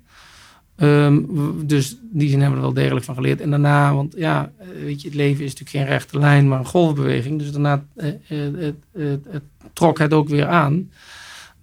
Um, 0.76 1.66
dus 1.66 1.96
die 2.10 2.28
zin 2.28 2.40
hebben 2.40 2.58
we 2.58 2.66
er 2.66 2.72
wel 2.72 2.82
degelijk 2.82 3.04
van 3.04 3.14
geleerd. 3.14 3.40
En 3.40 3.50
daarna, 3.50 3.94
want 3.94 4.14
ja, 4.16 4.52
eh, 4.58 4.66
weet 4.84 5.00
je, 5.00 5.08
het 5.08 5.16
leven 5.16 5.44
is 5.44 5.54
natuurlijk 5.54 5.76
geen 5.76 5.96
rechte 5.96 6.18
lijn, 6.18 6.48
maar 6.48 6.58
een 6.58 6.64
golfbeweging. 6.66 7.38
Dus 7.38 7.52
daarna 7.52 7.84
het, 7.96 8.20
het, 8.92 9.42
trok 9.72 9.98
het 9.98 10.12
ook 10.12 10.28
weer 10.28 10.46
aan. 10.46 10.90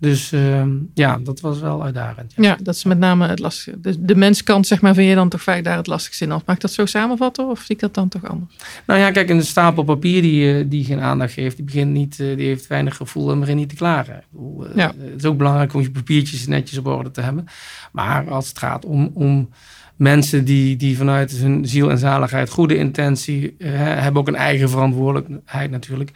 Dus 0.01 0.31
uh, 0.31 0.63
ja, 0.93 1.17
dat 1.17 1.39
was 1.39 1.59
wel 1.59 1.83
uitdagend. 1.83 2.33
Ja, 2.35 2.43
ja 2.43 2.57
dat 2.61 2.75
is 2.75 2.83
met 2.83 2.99
name 2.99 3.27
het 3.27 3.39
lastige. 3.39 3.79
De, 3.79 4.05
de 4.05 4.15
menskant, 4.15 4.67
zeg 4.67 4.81
maar, 4.81 4.93
vind 4.93 5.09
je 5.09 5.15
dan 5.15 5.29
toch 5.29 5.41
vaak 5.41 5.63
daar 5.63 5.77
het 5.77 5.87
lastigste 5.87 6.23
in. 6.23 6.29
Mag 6.29 6.55
ik 6.55 6.59
dat 6.59 6.71
zo 6.71 6.85
samenvatten 6.85 7.49
of 7.49 7.59
zie 7.59 7.75
ik 7.75 7.81
dat 7.81 7.93
dan 7.93 8.07
toch 8.07 8.25
anders? 8.25 8.55
Nou 8.85 8.99
ja, 8.99 9.11
kijk, 9.11 9.29
een 9.29 9.43
stapel 9.43 9.83
papier 9.83 10.21
die, 10.21 10.57
eh, 10.57 10.65
die 10.67 10.83
geen 10.83 10.99
aandacht 10.99 11.33
geeft, 11.33 11.55
die, 11.55 11.65
begint 11.65 11.91
niet, 11.91 12.19
eh, 12.19 12.37
die 12.37 12.47
heeft 12.47 12.67
weinig 12.67 12.95
gevoel 12.95 13.31
en 13.31 13.39
begint 13.39 13.57
niet 13.57 13.69
te 13.69 13.75
klagen. 13.75 14.23
Bedoel, 14.29 14.65
ja. 14.75 14.93
Het 14.97 15.17
is 15.17 15.25
ook 15.25 15.37
belangrijk 15.37 15.73
om 15.73 15.81
je 15.81 15.91
papiertjes 15.91 16.47
netjes 16.47 16.77
op 16.77 16.85
orde 16.85 17.11
te 17.11 17.21
hebben. 17.21 17.45
Maar 17.91 18.29
als 18.29 18.47
het 18.47 18.57
gaat 18.57 18.85
om, 18.85 19.11
om 19.13 19.49
mensen 19.95 20.45
die, 20.45 20.75
die 20.75 20.97
vanuit 20.97 21.31
hun 21.31 21.67
ziel 21.67 21.89
en 21.89 21.97
zaligheid, 21.97 22.49
goede 22.49 22.77
intentie, 22.77 23.55
hebben 23.57 24.21
ook 24.21 24.27
een 24.27 24.35
eigen 24.35 24.69
verantwoordelijkheid 24.69 25.71
natuurlijk 25.71 26.11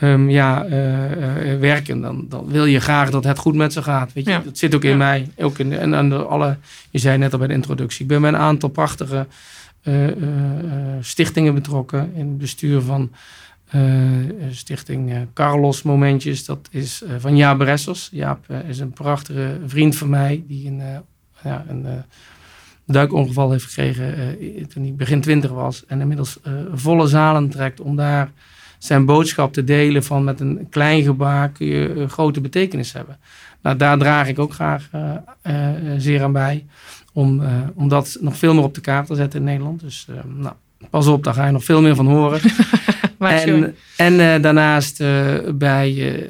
um, 0.00 0.30
ja, 0.30 0.66
uh, 0.66 1.52
uh, 1.52 1.58
werken, 1.58 2.00
dan, 2.00 2.26
dan 2.28 2.46
wil 2.46 2.64
je 2.64 2.80
graag 2.80 3.10
dat 3.10 3.24
het 3.24 3.38
goed 3.38 3.54
met 3.54 3.72
ze 3.72 3.82
gaat. 3.82 4.12
Weet 4.12 4.24
je? 4.24 4.30
Ja. 4.30 4.38
Dat 4.38 4.58
zit 4.58 4.74
ook 4.74 4.84
in 4.84 4.90
ja. 4.90 4.96
mij. 4.96 5.30
Ook 5.36 5.58
in, 5.58 5.72
en 5.72 6.28
alle, 6.28 6.56
je 6.90 6.98
zei 6.98 7.18
net 7.18 7.32
al 7.32 7.38
bij 7.38 7.48
de 7.48 7.54
introductie, 7.54 8.02
ik 8.02 8.08
ben 8.08 8.20
bij 8.20 8.30
een 8.30 8.36
aantal 8.36 8.68
prachtige 8.68 9.26
uh, 9.82 10.12
stichtingen 11.00 11.54
betrokken 11.54 12.10
in 12.14 12.26
het 12.28 12.38
bestuur 12.38 12.80
van 12.80 13.10
stichting 14.50 15.26
Carlos 15.34 15.82
Momentjes. 15.82 16.44
Dat 16.44 16.68
is 16.70 17.02
van 17.18 17.36
Jaap 17.36 17.58
Bressers. 17.58 18.08
Jaap 18.12 18.46
is 18.68 18.78
een 18.78 18.92
prachtige 18.92 19.60
vriend 19.66 19.96
van 19.96 20.08
mij 20.08 20.44
die 20.46 20.66
een, 20.66 20.82
ja, 21.42 21.64
een 21.68 21.86
duikongeval 22.86 23.50
heeft 23.50 23.64
gekregen 23.64 24.36
toen 24.68 24.82
hij 24.82 24.94
begin 24.96 25.20
twintig 25.20 25.50
was. 25.50 25.86
En 25.86 26.00
inmiddels 26.00 26.38
volle 26.72 27.06
zalen 27.06 27.48
trekt 27.48 27.80
om 27.80 27.96
daar 27.96 28.30
zijn 28.78 29.04
boodschap 29.04 29.52
te 29.52 29.64
delen 29.64 30.04
van 30.04 30.24
met 30.24 30.40
een 30.40 30.66
klein 30.70 31.02
gebaar 31.02 31.48
kun 31.48 31.66
je 31.66 31.94
een 31.94 32.10
grote 32.10 32.40
betekenis 32.40 32.92
hebben. 32.92 33.18
Nou, 33.62 33.76
daar 33.76 33.98
draag 33.98 34.28
ik 34.28 34.38
ook 34.38 34.52
graag 34.52 34.88
uh, 34.94 35.12
uh, 35.46 35.68
zeer 35.98 36.22
aan 36.22 36.32
bij. 36.32 36.66
Om, 37.12 37.40
uh, 37.40 37.48
om 37.74 37.88
dat 37.88 38.16
nog 38.20 38.36
veel 38.36 38.54
meer 38.54 38.62
op 38.62 38.74
de 38.74 38.80
kaart 38.80 39.06
te 39.06 39.14
zetten 39.14 39.38
in 39.38 39.44
Nederland. 39.44 39.80
Dus 39.80 40.06
nou, 40.36 40.54
pas 40.90 41.06
op, 41.06 41.24
daar 41.24 41.34
ga 41.34 41.46
je 41.46 41.52
nog 41.52 41.64
veel 41.64 41.82
meer 41.82 41.94
van 41.94 42.06
horen. 42.06 42.40
en 43.18 43.74
en 43.96 44.42
daarnaast 44.42 45.02
bij 45.54 46.20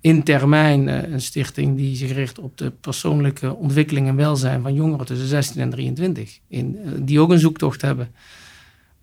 Intermijn, 0.00 1.12
een 1.12 1.20
stichting 1.20 1.76
die 1.76 1.96
zich 1.96 2.12
richt 2.12 2.38
op 2.38 2.58
de 2.58 2.72
persoonlijke 2.80 3.54
ontwikkeling 3.54 4.08
en 4.08 4.16
welzijn 4.16 4.62
van 4.62 4.74
jongeren 4.74 5.06
tussen 5.06 5.28
16 5.28 5.60
en 5.60 5.70
23. 5.70 6.38
In, 6.48 6.78
die 6.98 7.20
ook 7.20 7.30
een 7.30 7.38
zoektocht 7.38 7.82
hebben. 7.82 8.08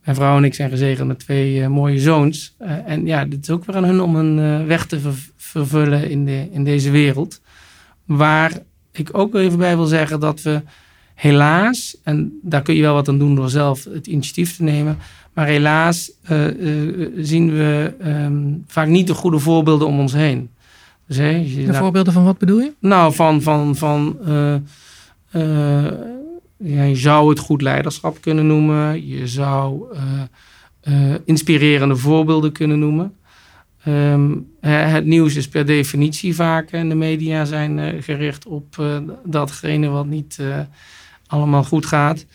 Mijn 0.04 0.16
vrouw 0.16 0.38
en 0.38 0.44
ik 0.44 0.54
zijn 0.54 0.70
gezegend 0.70 1.08
met 1.08 1.20
twee 1.20 1.60
uh, 1.60 1.68
mooie 1.68 2.00
zoons. 2.00 2.56
Uh, 2.62 2.72
en 2.86 3.06
ja, 3.06 3.20
het 3.30 3.44
is 3.44 3.50
ook 3.50 3.66
weer 3.66 3.76
aan 3.76 3.84
hun 3.84 4.02
om 4.02 4.16
een 4.16 4.38
uh, 4.38 4.66
weg 4.66 4.86
te 4.86 5.00
ver 5.00 5.30
vervullen 5.36 6.10
in, 6.10 6.26
de, 6.26 6.48
in 6.52 6.64
deze 6.64 6.92
wereld. 6.92 7.42
Waar 8.06 8.52
ik 8.92 9.10
ook 9.12 9.36
even 9.36 9.58
bij 9.58 9.76
wil 9.76 9.86
zeggen 9.86 10.20
dat 10.20 10.42
we 10.42 10.62
helaas, 11.16 11.98
en 12.04 12.40
daar 12.42 12.62
kun 12.62 12.76
je 12.76 12.82
wel 12.82 12.94
wat 12.94 13.08
aan 13.08 13.18
doen 13.18 13.36
door 13.36 13.50
zelf 13.50 13.84
het 13.84 14.08
initiatief 14.08 14.56
te 14.56 14.64
nemen. 14.64 14.98
Maar 15.34 15.48
helaas 15.48 16.12
zien 17.18 17.52
we 17.52 17.94
um, 18.06 18.64
vaak 18.68 18.88
niet 18.88 19.08
de 19.08 19.14
goede 19.14 19.40
voorbeelden 19.40 19.88
om 19.88 20.00
ons 20.00 20.14
heen. 20.14 20.50
Dus, 21.08 21.18
de 21.18 21.64
nou, 21.66 21.76
voorbeelden 21.76 22.14
van 22.14 22.24
wat 22.24 22.38
bedoel 22.38 22.60
je? 22.60 22.74
Nou, 22.80 23.14
van, 23.14 23.42
van, 23.42 23.76
van 23.76 24.18
je 26.64 26.96
zou 26.96 27.30
het 27.30 27.40
goed 27.40 27.62
leiderschap 27.62 28.22
kunnen 28.22 28.48
noemen. 28.48 29.08
Je 29.08 29.28
zou 29.28 29.84
uh, 29.94 30.00
uh, 30.84 31.16
inspirerende 31.26 31.96
voorbeelden 31.96 32.52
kunnen 32.52 32.80
noemen. 32.80 33.16
Um, 33.88 34.48
het 34.60 35.06
nieuws 35.06 35.36
is 35.36 35.48
per 35.48 35.66
definitie 35.66 36.36
vaak 36.36 36.72
en 36.72 36.90
de 36.90 36.96
media 36.96 37.46
zijn 37.46 37.78
uh, 37.78 38.02
gericht 38.02 38.46
op 38.46 38.84
datgene 39.24 39.88
wat 39.88 40.06
niet 40.06 40.40
allemaal 41.28 41.64
goed 41.64 41.86
gaat. 41.86 42.26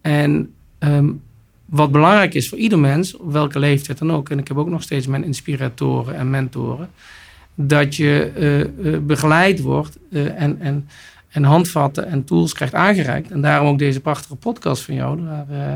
En 0.00 0.54
um, 0.78 1.22
wat 1.64 1.92
belangrijk 1.92 2.34
is 2.34 2.48
voor 2.48 2.58
ieder 2.58 2.78
mens, 2.78 3.16
op 3.16 3.32
welke 3.32 3.58
leeftijd 3.58 3.98
dan 3.98 4.12
ook, 4.12 4.30
en 4.30 4.38
ik 4.38 4.48
heb 4.48 4.56
ook 4.56 4.68
nog 4.68 4.82
steeds 4.82 5.06
mijn 5.06 5.24
inspiratoren 5.24 6.16
en 6.16 6.30
mentoren, 6.30 6.90
dat 7.54 7.96
je 7.96 9.00
begeleid 9.06 9.60
wordt 9.60 9.98
en, 10.10 10.60
en 10.60 10.88
en 11.30 11.44
handvatten 11.44 12.06
en 12.06 12.24
tools 12.24 12.52
krijgt 12.52 12.74
aangereikt. 12.74 13.30
En 13.30 13.40
daarom 13.40 13.68
ook 13.68 13.78
deze 13.78 14.00
prachtige 14.00 14.34
podcast 14.34 14.82
van 14.82 14.94
jou. 14.94 15.24
Daar 15.24 15.46
uh, 15.50 15.74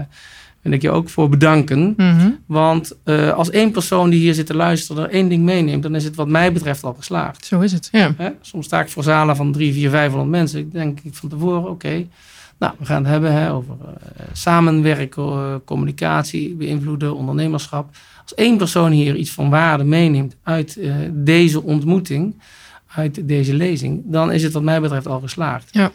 wil 0.62 0.72
ik 0.72 0.82
je 0.82 0.90
ook 0.90 1.08
voor 1.08 1.28
bedanken. 1.28 1.94
Mm 1.96 2.18
-hmm. 2.18 2.38
Want 2.46 2.96
uh, 3.04 3.32
als 3.32 3.50
één 3.50 3.70
persoon 3.70 4.10
die 4.10 4.20
hier 4.20 4.34
zit 4.34 4.46
te 4.46 4.54
luisteren 4.54 5.04
er 5.04 5.10
één 5.10 5.28
ding 5.28 5.44
meeneemt, 5.44 5.82
dan 5.82 5.94
is 5.94 6.04
het 6.04 6.14
wat 6.14 6.28
mij 6.28 6.52
betreft 6.52 6.84
al 6.84 6.94
geslaagd. 6.94 7.46
Zo 7.46 7.60
is 7.60 7.72
het, 7.72 7.88
ja. 7.92 8.14
Hè? 8.16 8.30
Soms 8.40 8.66
sta 8.66 8.80
ik 8.80 8.88
voor 8.88 9.02
zalen 9.02 9.36
van 9.36 9.52
drie, 9.52 9.72
vier, 9.72 9.90
vijfhonderd 9.90 10.30
mensen. 10.30 10.60
Ik 10.60 10.72
denk 10.72 11.00
ik 11.02 11.14
van 11.14 11.28
tevoren, 11.28 11.60
oké, 11.60 11.70
okay, 11.70 12.08
nou, 12.58 12.72
we 12.78 12.84
gaan 12.84 13.02
het 13.02 13.10
hebben 13.10 13.32
hè, 13.32 13.52
over 13.52 13.74
uh, 13.82 14.24
samenwerken, 14.32 15.64
communicatie, 15.64 16.54
beïnvloeden, 16.54 17.16
ondernemerschap. 17.16 17.88
Als 18.22 18.34
één 18.34 18.56
persoon 18.56 18.92
hier 18.92 19.16
iets 19.16 19.30
van 19.30 19.50
waarde 19.50 19.84
meeneemt 19.84 20.36
uit 20.42 20.78
deze 21.12 21.62
ontmoeting 21.62 22.34
uit 22.94 23.28
deze 23.28 23.54
lezing, 23.54 24.02
dan 24.04 24.33
is 24.33 24.42
het 24.42 24.52
wat 24.52 24.62
mij 24.62 24.80
betreft 24.80 25.07
al 25.07 25.20
geslaagd. 25.20 25.68
Ja. 25.72 25.90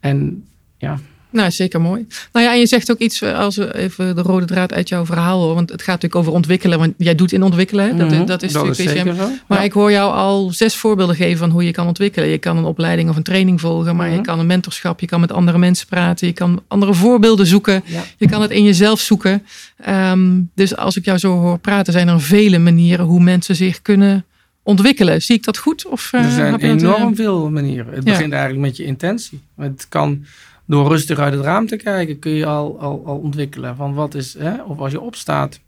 En 0.00 0.44
ja. 0.76 0.98
Nou, 1.30 1.50
zeker 1.50 1.80
mooi. 1.80 2.06
Nou 2.32 2.46
ja, 2.46 2.52
en 2.52 2.58
je 2.58 2.66
zegt 2.66 2.90
ook 2.90 2.98
iets, 2.98 3.22
eh, 3.22 3.38
als 3.38 3.56
we 3.56 3.76
even 3.76 4.16
de 4.16 4.22
rode 4.22 4.46
draad 4.46 4.72
uit 4.72 4.88
jouw 4.88 5.06
verhaal 5.06 5.38
horen, 5.38 5.54
want 5.54 5.70
het 5.70 5.80
gaat 5.80 5.94
natuurlijk 5.94 6.20
over 6.20 6.32
ontwikkelen, 6.32 6.78
want 6.78 6.94
jij 6.96 7.14
doet 7.14 7.32
in 7.32 7.42
ontwikkelen, 7.42 7.96
dat, 7.96 8.08
mm 8.08 8.16
-hmm. 8.16 8.26
dat 8.26 8.42
is 8.42 8.52
dat 8.52 8.64
natuurlijk 8.66 8.90
is 8.90 8.96
zeker 8.96 9.14
zo. 9.14 9.30
Maar 9.46 9.58
ja. 9.58 9.64
ik 9.64 9.72
hoor 9.72 9.90
jou 9.90 10.12
al 10.12 10.50
zes 10.50 10.76
voorbeelden 10.76 11.16
geven 11.16 11.38
van 11.38 11.50
hoe 11.50 11.64
je 11.64 11.70
kan 11.70 11.86
ontwikkelen. 11.86 12.28
Je 12.28 12.38
kan 12.38 12.56
een 12.56 12.64
opleiding 12.64 13.10
of 13.10 13.16
een 13.16 13.22
training 13.22 13.60
volgen, 13.60 13.96
maar 13.96 14.06
mm 14.06 14.12
-hmm. 14.12 14.20
je 14.20 14.26
kan 14.26 14.38
een 14.38 14.46
mentorschap, 14.46 15.00
je 15.00 15.06
kan 15.06 15.20
met 15.20 15.32
andere 15.32 15.58
mensen 15.58 15.86
praten, 15.86 16.26
je 16.26 16.32
kan 16.32 16.62
andere 16.68 16.94
voorbeelden 16.94 17.46
zoeken, 17.46 17.82
ja. 17.84 18.02
je 18.16 18.28
kan 18.28 18.42
het 18.42 18.50
in 18.50 18.64
jezelf 18.64 19.00
zoeken. 19.00 19.42
Um, 19.88 20.50
dus 20.54 20.76
als 20.76 20.96
ik 20.96 21.04
jou 21.04 21.18
zo 21.18 21.38
hoor 21.38 21.58
praten, 21.58 21.92
zijn 21.92 22.08
er 22.08 22.20
vele 22.20 22.58
manieren 22.58 23.04
hoe 23.04 23.20
mensen 23.20 23.56
zich 23.56 23.82
kunnen 23.82 24.24
ontwikkelen. 24.68 25.22
Zie 25.22 25.36
ik 25.36 25.44
dat 25.44 25.58
goed? 25.58 25.86
Of, 25.86 26.12
er 26.12 26.30
zijn 26.30 26.60
enorm 26.60 27.16
veel 27.16 27.50
manieren. 27.50 27.94
Het 27.94 28.04
ja. 28.04 28.12
begint 28.12 28.32
eigenlijk 28.32 28.62
met 28.62 28.76
je 28.76 28.84
intentie. 28.84 29.40
Het 29.56 29.86
kan 29.88 30.24
door 30.66 30.88
rustig 30.88 31.18
uit 31.18 31.32
het 31.32 31.42
raam 31.42 31.66
te 31.66 31.76
kijken, 31.76 32.18
kun 32.18 32.32
je 32.32 32.46
al, 32.46 32.80
al, 32.80 33.02
al 33.06 33.16
ontwikkelen. 33.16 33.76
Van 33.76 33.94
wat 33.94 34.14
is, 34.14 34.34
hè, 34.38 34.62
of 34.62 34.78
als 34.78 34.92
je 34.92 35.00
opstaat, 35.00 35.60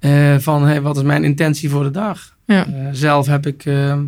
uh, 0.00 0.38
van 0.38 0.66
hey, 0.66 0.80
wat 0.80 0.96
is 0.96 1.02
mijn 1.02 1.24
intentie 1.24 1.70
voor 1.70 1.82
de 1.82 1.90
dag? 1.90 2.36
Ja. 2.46 2.66
Uh, 2.66 2.88
zelf 2.92 3.26
heb 3.26 3.46
ik 3.46 3.64
uh, 3.64 3.98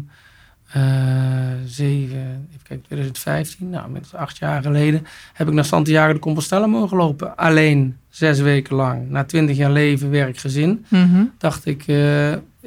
zeven, 1.65 2.49
even 2.49 2.63
kijken, 2.63 2.85
2015, 2.85 3.71
nou, 3.71 3.91
met 3.91 4.15
acht 4.15 4.37
jaar 4.37 4.63
geleden, 4.63 5.07
heb 5.33 5.49
ik 5.49 5.55
naar 5.55 5.65
Santiago 5.65 6.13
de 6.13 6.19
Compostela 6.19 6.67
mogen 6.67 6.97
lopen. 6.97 7.37
Alleen 7.37 7.97
zes 8.09 8.41
weken 8.41 8.77
lang. 8.77 9.11
Na 9.11 9.25
twintig 9.25 9.57
jaar 9.57 9.71
leven, 9.71 10.11
werk, 10.11 10.39
gezin, 10.39 10.85
mm 10.89 11.11
-hmm. 11.11 11.33
dacht 11.39 11.67
ik 11.67 11.85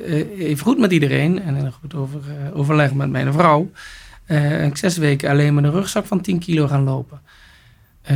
even 0.03 0.65
goed 0.65 0.77
met 0.77 0.91
iedereen 0.91 1.41
en 1.41 1.55
een 1.55 1.71
goed 1.71 1.95
over, 1.95 2.19
uh, 2.29 2.57
overleg 2.57 2.93
met 2.93 3.09
mijn 3.09 3.33
vrouw. 3.33 3.71
Uh, 4.27 4.65
ik 4.65 4.77
zes 4.77 4.97
weken 4.97 5.29
alleen 5.29 5.53
met 5.53 5.63
een 5.63 5.71
rugzak 5.71 6.05
van 6.05 6.21
10 6.21 6.39
kilo 6.39 6.67
gaan 6.67 6.83
lopen. 6.83 7.21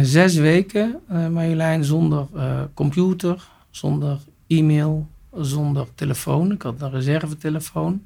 zes 0.01 0.35
weken, 0.35 0.99
Marjolein, 1.07 1.83
zonder 1.83 2.27
computer, 2.73 3.47
zonder 3.69 4.19
e-mail, 4.47 5.07
zonder 5.35 5.87
telefoon. 5.95 6.51
Ik 6.51 6.61
had 6.61 6.81
een 6.81 6.91
reservetelefoon 6.91 8.05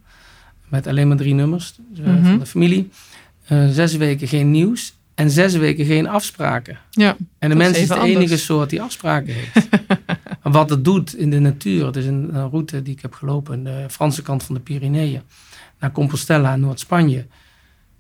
met 0.67 0.87
alleen 0.87 1.07
maar 1.07 1.17
drie 1.17 1.33
nummers 1.33 1.79
mm 1.95 2.25
van 2.25 2.39
de 2.39 2.45
familie. 2.45 2.89
zes 3.69 3.95
weken 3.95 4.27
geen 4.27 4.51
nieuws 4.51 4.93
en 5.15 5.31
zes 5.31 5.55
weken 5.55 5.85
geen 5.85 6.07
afspraken. 6.07 6.77
Ja, 6.89 7.15
en 7.39 7.49
de 7.49 7.55
mens 7.55 7.77
is 7.77 7.87
de 7.87 7.99
enige 7.99 8.37
soort 8.37 8.69
die 8.69 8.81
afspraken 8.81 9.33
heeft. 9.33 9.67
wat 10.51 10.69
het 10.69 10.83
doet 10.83 11.15
in 11.15 11.29
de 11.29 11.39
natuur. 11.39 11.86
Het 11.86 11.95
is 11.95 12.05
een, 12.05 12.49
route 12.49 12.81
die 12.81 12.93
ik 12.93 13.01
heb 13.01 13.13
gelopen 13.13 13.53
aan 13.53 13.63
de 13.63 13.86
Franse 13.89 14.21
kant 14.21 14.43
van 14.43 14.55
de 14.55 14.62
Pyreneeën. 14.62 15.21
Naar 15.79 15.91
Compostela, 15.91 16.55
Noord-Spanje. 16.55 17.25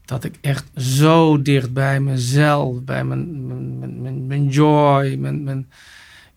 Dat 0.05 0.23
ik 0.23 0.37
echt 0.41 0.65
zo 0.75 1.41
dicht 1.41 1.73
bij 1.73 1.99
mezelf, 1.99 2.83
bij 2.83 3.03
mijn, 3.03 3.47
mijn, 3.47 4.01
mijn, 4.01 4.27
mijn 4.27 4.47
joy, 4.47 5.15
mijn, 5.15 5.43
mijn 5.43 5.69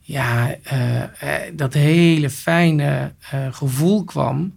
ja, 0.01 0.57
uh, 0.73 1.03
dat 1.53 1.75
hele 1.75 2.31
fijne 2.31 3.13
uh, 3.35 3.47
gevoel 3.51 4.05
kwam. 4.05 4.57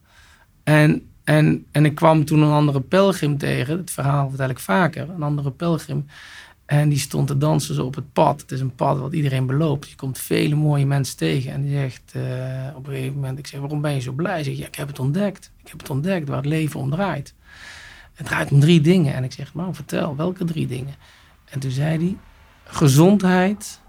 En, 0.64 1.10
en, 1.24 1.66
en 1.72 1.86
ik 1.86 1.96
kwam 1.96 2.26
toen 2.26 2.42
een 2.42 2.52
andere 2.52 2.82
pelgrim 2.82 3.38
tegen. 3.38 3.78
Het 3.78 3.92
verhaal 3.92 4.30
vertel 4.30 4.50
ik 4.50 4.60
vaker. 4.60 5.10
Een 5.10 5.24
andere 5.24 5.52
pelgrim 5.52 6.06
en 6.80 6.90
die 6.90 7.00
stond 7.00 7.28
te 7.28 7.38
dansen 7.38 7.76
zo 7.76 7.86
op 7.86 7.96
het 7.96 8.14
pad. 8.14 8.42
Het 8.42 8.52
is 8.52 8.60
een 8.60 8.76
pad 8.76 9.00
wat 9.00 9.14
iedereen 9.14 9.46
beloopt. 9.46 9.90
Je 9.90 9.96
komt 9.96 10.18
vele 10.18 10.56
mooie 10.56 10.86
mensen 10.86 11.18
tegen. 11.18 11.52
En 11.52 11.62
die 11.62 11.72
zegt 11.72 12.14
uh, 12.16 12.24
op 12.76 12.88
een 12.88 12.94
gegeven 12.94 13.14
moment, 13.14 13.40
ik 13.40 13.48
zeg, 13.48 13.60
waarom 13.60 13.82
ben 13.82 13.94
je 13.94 14.00
zo 14.00 14.12
blij? 14.12 14.44
Zegt, 14.44 14.58
ja, 14.58 14.68
ik 14.68 14.76
heb 14.76 14.88
het 14.88 15.00
ontdekt. 15.00 15.52
Ik 15.64 15.68
heb 15.68 15.80
het 15.80 15.90
ontdekt 15.90 16.28
waar 16.28 16.38
het 16.38 16.46
leven 16.46 16.80
om 16.80 16.90
draait. 16.90 17.34
Het 18.14 18.26
draait 18.26 18.52
om 18.52 18.60
drie 18.60 18.82
dingen. 18.82 19.14
En 19.14 19.24
ik 19.24 19.32
zeg, 19.32 19.54
nou 19.54 19.76
vertel, 19.76 20.16
welke 20.16 20.46
drie 20.46 20.68
dingen? 20.68 20.96
En 21.46 21.60
toen 21.60 21.72
zei 21.72 21.98
hij, 21.98 22.18
gezondheid, 22.64 23.80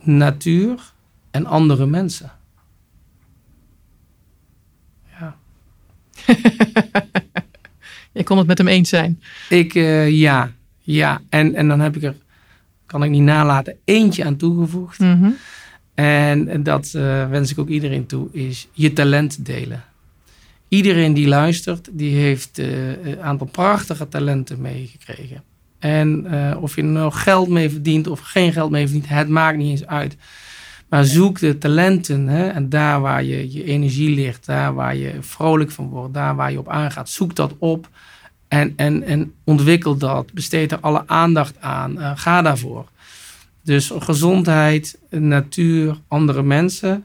natuur 0.00 0.92
en 1.30 1.46
andere 1.46 1.86
mensen. 1.86 2.32
Ja. 5.18 5.36
je 8.12 8.24
kon 8.24 8.38
het 8.38 8.46
met 8.46 8.58
hem 8.58 8.68
eens 8.68 8.88
zijn. 8.88 9.22
Ik, 9.48 9.74
uh, 9.74 10.10
ja. 10.10 10.52
Ja, 10.86 11.20
en, 11.28 11.54
en 11.54 11.68
dan 11.68 11.80
heb 11.80 11.96
ik 11.96 12.02
er, 12.02 12.14
kan 12.86 13.02
ik 13.02 13.10
niet 13.10 13.22
nalaten, 13.22 13.76
eentje 13.84 14.24
aan 14.24 14.36
toegevoegd. 14.36 14.98
Mhm. 14.98 15.30
En 15.94 16.62
dat 16.62 16.92
uh, 16.96 17.28
wens 17.28 17.50
ik 17.50 17.58
ook 17.58 17.68
iedereen 17.68 18.06
toe, 18.06 18.28
is 18.32 18.68
je 18.72 18.92
talent 18.92 19.44
delen. 19.46 19.84
Iedereen 20.68 21.14
die 21.14 21.28
luistert, 21.28 21.88
die 21.92 22.16
heeft 22.16 22.58
uh, 22.58 23.04
een 23.04 23.22
aantal 23.22 23.46
prachtige 23.46 24.08
talenten 24.08 24.60
meegekregen. 24.60 25.42
En 25.78 26.26
uh, 26.30 26.56
of 26.60 26.74
je 26.74 26.82
er 26.82 26.88
nou 26.88 27.12
geld 27.12 27.48
mee 27.48 27.70
verdient 27.70 28.06
of 28.06 28.20
geen 28.20 28.52
geld 28.52 28.70
mee 28.70 28.84
verdient, 28.84 29.08
het 29.08 29.28
maakt 29.28 29.56
niet 29.56 29.70
eens 29.70 29.86
uit. 29.86 30.16
Maar 30.88 31.04
zoek 31.04 31.38
de 31.38 31.58
talenten 31.58 32.26
hè, 32.26 32.48
en 32.48 32.68
daar 32.68 33.00
waar 33.00 33.24
je 33.24 33.52
je 33.52 33.64
energie 33.64 34.14
ligt, 34.14 34.46
daar 34.46 34.74
waar 34.74 34.96
je 34.96 35.12
vrolijk 35.20 35.70
van 35.70 35.88
wordt, 35.88 36.14
daar 36.14 36.36
waar 36.36 36.52
je 36.52 36.58
op 36.58 36.68
aangaat, 36.68 37.08
zoek 37.08 37.34
dat 37.34 37.54
op. 37.58 37.88
En, 38.48 38.72
en, 38.76 39.02
en 39.02 39.32
ontwikkel 39.44 39.96
dat. 39.96 40.32
Besteed 40.32 40.72
er 40.72 40.80
alle 40.80 41.02
aandacht 41.06 41.60
aan. 41.60 41.92
Uh, 41.98 42.10
ga 42.14 42.42
daarvoor. 42.42 42.84
Dus 43.62 43.92
gezondheid, 43.98 44.98
natuur, 45.10 45.96
andere 46.08 46.42
mensen 46.42 47.04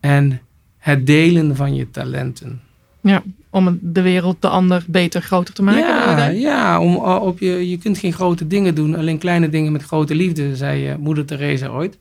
en 0.00 0.40
het 0.78 1.06
delen 1.06 1.56
van 1.56 1.74
je 1.74 1.90
talenten. 1.90 2.60
Ja, 3.00 3.22
om 3.50 3.78
de 3.82 4.02
wereld 4.02 4.42
de 4.42 4.48
ander 4.48 4.84
beter, 4.86 5.22
groter 5.22 5.54
te 5.54 5.62
maken. 5.62 5.80
Ja, 5.80 6.26
ja 6.28 6.80
om, 6.80 6.96
op 6.96 7.38
je, 7.38 7.70
je 7.70 7.78
kunt 7.78 7.98
geen 7.98 8.12
grote 8.12 8.46
dingen 8.46 8.74
doen, 8.74 8.96
alleen 8.96 9.18
kleine 9.18 9.48
dingen 9.48 9.72
met 9.72 9.82
grote 9.82 10.14
liefde, 10.14 10.56
zei 10.56 10.96
moeder 10.96 11.24
Teresa 11.24 11.68
ooit. 11.68 11.98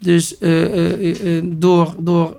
Dus 0.00 0.36
uh, 0.40 1.42
door, 1.44 1.94
door 1.98 2.36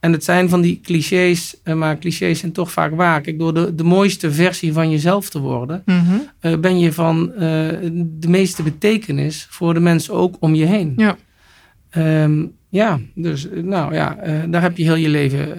en 0.00 0.12
het 0.12 0.24
zijn 0.24 0.48
van 0.48 0.60
die 0.60 0.80
clichés, 0.82 1.56
maar 1.74 1.98
clichés 1.98 2.38
zijn 2.38 2.52
toch 2.52 2.72
vaak 2.72 2.94
waar. 2.94 3.20
Kijk, 3.20 3.38
door 3.38 3.54
de, 3.54 3.74
de 3.74 3.84
mooiste 3.84 4.32
versie 4.32 4.72
van 4.72 4.90
jezelf 4.90 5.28
te 5.28 5.38
worden, 5.38 5.82
mhm. 5.84 6.60
ben 6.60 6.78
je 6.78 6.92
van 6.92 7.32
de 8.02 8.28
meeste 8.28 8.62
betekenis 8.62 9.46
voor 9.50 9.74
de 9.74 9.80
mensen 9.80 10.14
ook 10.14 10.36
om 10.40 10.54
je 10.54 10.64
heen. 10.64 10.92
Ja. 10.96 11.16
Um, 12.22 12.52
ja, 12.68 13.00
dus 13.14 13.48
nou 13.62 13.94
ja, 13.94 14.18
daar 14.48 14.62
heb 14.62 14.76
je 14.76 14.82
heel 14.82 14.94
je 14.94 15.08
leven 15.08 15.56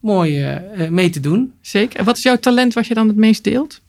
mooi 0.00 0.60
mee 0.90 1.10
te 1.10 1.20
doen. 1.20 1.52
Zeker. 1.60 1.98
En 1.98 2.04
wat 2.04 2.16
is 2.16 2.22
jouw 2.22 2.36
talent 2.36 2.74
wat 2.74 2.86
je 2.86 2.94
dan 2.94 3.08
het 3.08 3.16
meest 3.16 3.44
deelt? 3.44 3.80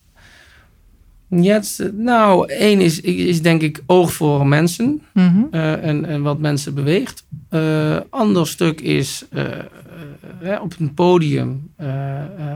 Ja, 1.42 1.62
nou, 1.94 2.48
één 2.48 2.82
is, 2.82 3.02
is 3.02 3.42
denk 3.42 3.62
ik 3.62 3.84
oog 3.86 4.14
voor 4.14 4.48
mensen 4.48 5.02
mhm. 5.14 5.44
uh, 5.52 5.86
en, 5.86 6.06
en 6.06 6.22
wat 6.22 6.40
mensen 6.40 6.74
beweegt. 6.74 7.26
Uh, 7.52 7.98
ander 8.10 8.48
stuk 8.48 8.82
is 8.82 9.26
uh, 9.34 10.62
op 10.62 10.76
een 10.80 10.94
podium, 10.94 11.72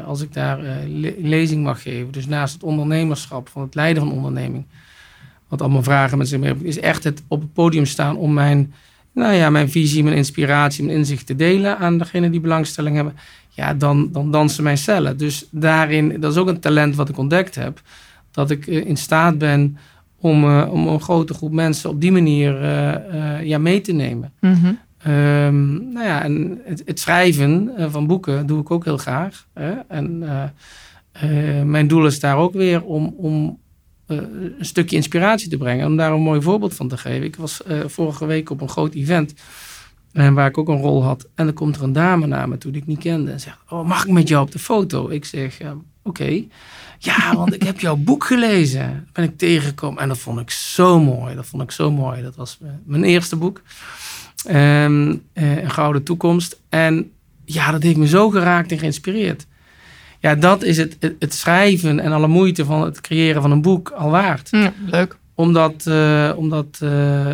als 0.06 0.22
ik 0.22 0.34
daar 0.34 0.60
le 0.88 1.16
lezing 1.22 1.64
mag 1.64 1.82
geven, 1.82 2.12
dus 2.12 2.28
naast 2.28 2.54
het 2.54 2.64
ondernemerschap, 2.64 3.50
van 3.50 3.62
het 3.62 3.76
leiden 3.76 4.04
van 4.04 4.12
onderneming, 4.12 4.66
wat 5.48 5.62
allemaal 5.62 5.84
vragen 5.84 6.18
met 6.18 6.28
zich 6.28 6.40
mee 6.40 6.56
is 6.62 6.80
echt 6.80 7.04
het 7.04 7.24
op 7.28 7.42
het 7.42 7.54
podium 7.54 7.86
staan 7.86 8.18
om 8.18 8.34
mijn, 8.34 8.74
nou 9.12 9.34
ja, 9.34 9.50
mijn 9.50 9.70
visie, 9.70 10.04
mijn 10.04 10.16
inspiratie, 10.16 10.84
mijn 10.84 10.98
inzicht 10.98 11.26
te 11.26 11.36
delen 11.36 11.78
aan 11.78 11.98
degene 11.98 12.30
die 12.30 12.40
belangstelling 12.40 12.96
hebben. 12.96 13.16
Ja, 13.50 13.74
dan, 13.74 14.10
dan 14.12 14.32
dansen 14.32 14.64
mijn 14.64 14.78
cellen. 14.78 15.18
Dus 15.18 15.46
daarin, 15.52 16.20
dat 16.20 16.32
is 16.32 16.38
ook 16.38 16.48
een 16.48 16.60
talent 16.60 16.96
wat 16.96 17.10
ik 17.10 17.18
ontdekt 17.18 17.56
heb 17.56 17.82
dat 18.38 18.52
ik 18.52 18.68
eh, 18.68 18.86
in 18.86 18.98
staat 18.98 19.38
ben 19.38 19.78
om, 20.20 20.44
uh, 20.44 20.68
om 20.72 20.88
een 20.88 21.02
grote 21.02 21.34
groep 21.34 21.52
mensen 21.52 21.90
op 21.90 22.02
die 22.02 22.12
manier 22.12 22.62
uh, 22.62 23.44
ja, 23.44 23.58
mee 23.58 23.82
te 23.82 23.92
nemen. 23.92 24.34
Mm 24.40 24.54
-hmm. 24.54 24.80
nou 25.94 26.06
ja, 26.06 26.24
en 26.24 26.62
het, 26.64 26.82
het 26.86 27.00
schrijven 27.00 27.72
van 27.92 28.08
boeken 28.08 28.46
doe 28.46 28.62
ik 28.62 28.72
ook 28.72 28.86
heel 28.86 28.98
graag. 28.98 29.48
Hè? 29.54 29.72
En 29.88 30.20
mijn 31.70 31.88
doel 31.88 32.06
is 32.06 32.20
daar 32.20 32.38
ook 32.38 32.54
weer 32.54 32.84
om, 32.84 33.14
om 33.18 33.60
een 34.06 34.56
stukje 34.60 34.96
inspiratie 34.96 35.50
te 35.50 35.58
brengen. 35.58 35.86
Om 35.86 35.98
daar 35.98 36.12
een 36.12 36.22
mooi 36.22 36.42
voorbeeld 36.42 36.76
van 36.76 36.88
te 36.88 36.98
geven. 36.98 37.26
Ik 37.26 37.36
was 37.36 37.62
vorige 37.86 38.26
week 38.26 38.50
op 38.50 38.62
een 38.62 38.70
groot 38.70 38.94
event. 38.94 39.34
En 40.18 40.34
waar 40.34 40.48
ik 40.48 40.58
ook 40.58 40.68
een 40.68 40.82
rol 40.82 41.04
had. 41.04 41.28
En 41.36 41.46
dan 41.46 41.54
komt 41.54 41.76
er 41.76 41.84
een 41.84 41.94
dame 41.94 42.28
naar 42.28 42.50
me 42.50 42.58
toe 42.58 42.72
die 42.72 42.82
ik 42.82 42.88
niet 42.88 43.00
kende. 43.00 43.32
En 43.32 43.40
zegt, 43.40 43.58
oh, 43.70 43.88
mag 43.88 44.06
ik 44.06 44.12
met 44.12 44.28
jou 44.28 44.46
op 44.46 44.52
de 44.52 44.60
foto? 44.60 45.10
Ik 45.10 45.26
zeg, 45.26 45.58
oké. 46.04 46.44
Ja, 47.00 47.36
want 47.36 47.54
ik 47.54 47.64
heb 47.64 47.80
jouw 47.80 47.96
boek 47.96 48.24
gelezen. 48.24 49.08
Ben 49.14 49.24
ik 49.24 49.38
tegengekomen. 49.38 50.02
En 50.02 50.08
dat 50.08 50.18
vond 50.18 50.40
ik 50.40 50.50
zo 50.50 51.00
mooi. 51.00 51.36
Dat 51.36 51.46
vond 51.46 51.64
ik 51.64 51.72
zo 51.72 51.92
mooi. 51.92 52.22
Dat 52.22 52.36
was 52.36 52.58
mijn 52.86 53.04
eerste 53.04 53.36
boek. 53.36 53.62
Um, 54.52 55.22
een 55.34 55.72
Gouden 55.72 56.04
Toekomst. 56.04 56.60
En 56.70 57.12
ja, 57.46 57.72
dat 57.72 57.84
heeft 57.84 57.98
me 57.98 58.08
zo 58.08 58.30
geraakt 58.30 58.72
en 58.72 58.80
geïnspireerd. 58.80 59.46
Ja, 60.20 60.36
dat 60.36 60.64
is 60.64 60.78
het, 60.78 60.98
het, 61.20 61.34
schrijven 61.34 62.00
en 62.00 62.12
alle 62.12 62.28
moeite 62.28 62.66
van 62.66 62.82
het 62.82 63.02
creëren 63.02 63.42
van 63.42 63.52
een 63.52 63.62
boek 63.62 63.90
al 63.90 64.10
waard. 64.10 64.50
Leuk. 64.86 65.18
Omdat, 65.38 65.86
uh, 65.88 66.32
omdat 66.36 66.80
uh, 66.84 67.34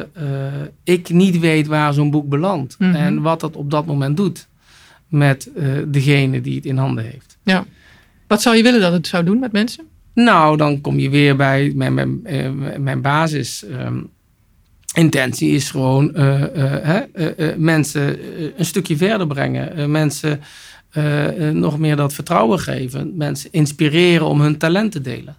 ik 0.83 1.09
niet 1.09 1.39
weet 1.39 1.67
waar 1.67 1.93
zo'n 1.93 2.11
boek 2.11 2.29
belandt. 2.29 2.75
Mhm. 2.79 2.95
En 2.95 3.21
wat 3.21 3.39
dat 3.39 3.55
op 3.55 3.71
dat 3.71 3.85
moment 3.85 4.17
doet 4.17 4.47
met 5.07 5.49
degene 5.87 6.41
die 6.41 6.55
het 6.55 6.65
in 6.65 6.77
handen 6.77 7.03
heeft. 7.03 7.37
Ja. 7.43 7.65
Wat 8.27 8.41
zou 8.41 8.55
je 8.55 8.63
willen 8.63 8.81
dat 8.81 8.91
het 8.91 9.07
zou 9.07 9.23
doen 9.23 9.39
met 9.39 9.51
mensen? 9.51 9.83
Nou, 10.13 10.57
dan 10.57 10.81
kom 10.81 10.99
je 10.99 11.09
weer 11.09 11.35
bij 11.35 11.71
mijn, 11.75 11.93
mijn, 11.93 12.25
eh, 12.25 12.49
mijn 12.77 13.01
basis. 13.01 13.63
Um, 13.71 14.09
intentie 14.93 15.49
is 15.49 15.71
gewoon 15.71 16.11
uh, 16.15 16.43
uh, 16.55 16.99
uh, 17.15 17.55
mensen 17.57 18.17
een 18.59 18.65
stukje 18.65 18.97
verder 18.97 19.27
brengen. 19.27 19.91
mensen 19.91 20.41
nog 21.53 21.79
meer 21.79 21.95
dat 21.95 22.13
vertrouwen 22.13 22.59
geven. 22.59 23.17
Mensen 23.17 23.51
inspireren 23.51 24.27
om 24.27 24.41
hun 24.41 24.57
talent 24.57 24.91
te 24.91 25.01
delen. 25.01 25.35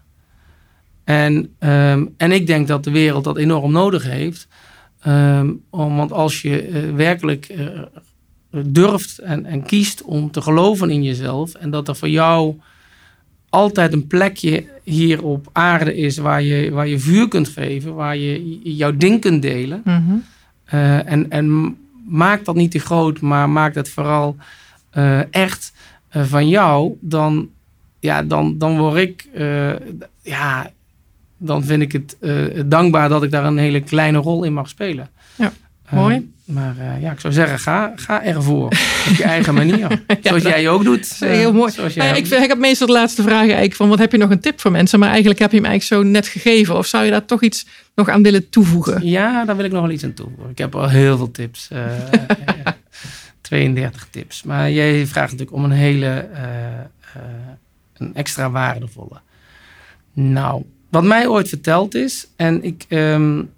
En, 1.04 1.34
um, 1.58 2.14
en 2.16 2.32
ik 2.32 2.46
denk 2.46 2.68
dat 2.68 2.84
de 2.84 2.90
wereld 2.90 3.24
dat 3.24 3.36
enorm 3.36 3.72
nodig 3.72 4.02
heeft. 4.02 4.48
Um, 5.06 5.62
om, 5.70 5.96
want 5.96 6.12
als 6.12 6.42
je 6.42 6.92
werkelijk 6.96 7.54
durft 8.66 9.18
en, 9.18 9.46
en 9.46 9.62
kiest 9.62 10.02
om 10.02 10.30
te 10.30 10.40
geloven 10.42 10.90
in 10.90 11.02
jezelf. 11.02 11.54
En 11.54 11.70
dat 11.70 11.88
er 11.88 11.96
voor 11.96 12.08
jou 12.08 12.60
altijd 13.48 13.92
een 13.92 14.06
plekje 14.06 14.64
hier 14.82 15.24
op 15.24 15.48
aarde 15.52 15.96
is 15.96 16.16
waar 16.16 16.42
je, 16.42 16.70
waar 16.70 16.88
je 16.88 16.98
vuur 16.98 17.28
kunt 17.28 17.48
geven, 17.48 17.94
waar 17.94 18.16
je 18.16 18.58
jouw 18.76 18.96
ding 18.96 19.20
kunt 19.20 19.42
delen. 19.42 19.82
Mhm. 19.84 20.14
Uh, 20.74 21.10
en, 21.10 21.30
en 21.30 21.76
maak 22.08 22.44
dat 22.44 22.54
niet 22.54 22.70
te 22.70 22.78
groot, 22.78 23.20
maar 23.20 23.50
maak 23.50 23.74
dat 23.74 23.88
vooral 23.88 24.36
uh, 24.96 25.32
echt 25.32 25.72
uh, 26.16 26.22
van 26.24 26.48
jou. 26.48 26.96
Dan, 27.00 27.48
ja, 28.00 28.22
dan, 28.22 28.58
dan 28.58 28.78
word 28.78 28.96
ik, 28.96 29.28
ja, 30.22 30.70
dan 31.46 31.64
vind 31.64 31.82
ik 31.82 31.92
het 31.92 32.16
dankbaar 32.70 33.08
dat 33.08 33.22
ik 33.22 33.30
daar 33.30 33.44
een 33.44 33.58
hele 33.58 33.80
kleine 33.80 34.18
rol 34.18 34.44
in 34.44 34.52
mag 34.52 34.68
spelen. 34.68 35.08
Ja, 35.36 35.52
mooi. 35.90 36.32
maar 36.44 36.74
uh, 36.78 37.02
ja, 37.02 37.12
ik 37.12 37.20
zou 37.20 37.32
zeggen, 37.32 37.58
ga, 37.58 37.92
ga 37.96 38.22
ervoor. 38.22 38.66
Op 39.08 39.16
je 39.16 39.22
eigen 39.24 39.54
manier. 39.54 40.04
Zoals 40.22 40.42
jij 40.42 40.68
ook 40.68 40.84
doet. 40.84 41.18
Uh, 41.22 41.28
heel 41.28 41.52
mooi. 41.52 41.72
Ja, 41.94 42.14
ik, 42.14 42.26
ik 42.26 42.48
heb 42.48 42.58
meestal 42.58 42.86
de 42.86 42.92
laatste 42.92 43.22
vraag 43.22 43.40
eigenlijk 43.40 43.74
van, 43.74 43.88
wat 43.88 43.98
heb 43.98 44.12
je 44.12 44.18
nog 44.18 44.30
een 44.30 44.40
tip 44.40 44.60
voor 44.60 44.70
mensen? 44.70 44.98
Maar 44.98 45.08
eigenlijk 45.08 45.40
heb 45.40 45.50
je 45.50 45.56
hem 45.56 45.66
eigenlijk 45.66 46.02
zo 46.02 46.10
net 46.10 46.28
gegeven. 46.28 46.76
Of 46.76 46.86
zou 46.86 47.04
je 47.04 47.10
daar 47.10 47.24
toch 47.24 47.42
iets 47.42 47.66
nog 47.94 48.08
aan 48.08 48.22
willen 48.22 48.48
toevoegen? 48.48 49.06
Ja, 49.06 49.44
daar 49.44 49.56
wil 49.56 49.64
ik 49.64 49.72
nog 49.72 49.82
wel 49.82 49.90
iets 49.90 50.04
aan 50.04 50.14
toevoegen. 50.14 50.50
Ik 50.50 50.58
heb 50.58 50.74
al 50.74 50.88
heel 50.88 51.16
veel 51.16 51.30
tips. 51.30 51.68
Uh, 51.72 52.72
32 53.40 54.06
tips. 54.10 54.42
Maar 54.42 54.70
jij 54.70 55.06
vraagt 55.06 55.30
natuurlijk 55.30 55.56
om 55.56 55.64
een 55.64 55.70
hele, 55.70 56.28
een 57.96 58.14
extra 58.14 58.50
waardevolle. 58.50 59.20
Nou, 60.12 60.62
wat 60.94 61.04
mij 61.04 61.26
ooit 61.26 61.48
verteld 61.48 61.94
is, 61.94 62.28
en 62.36 62.62
ik, 62.64 62.86
um, 62.88 63.50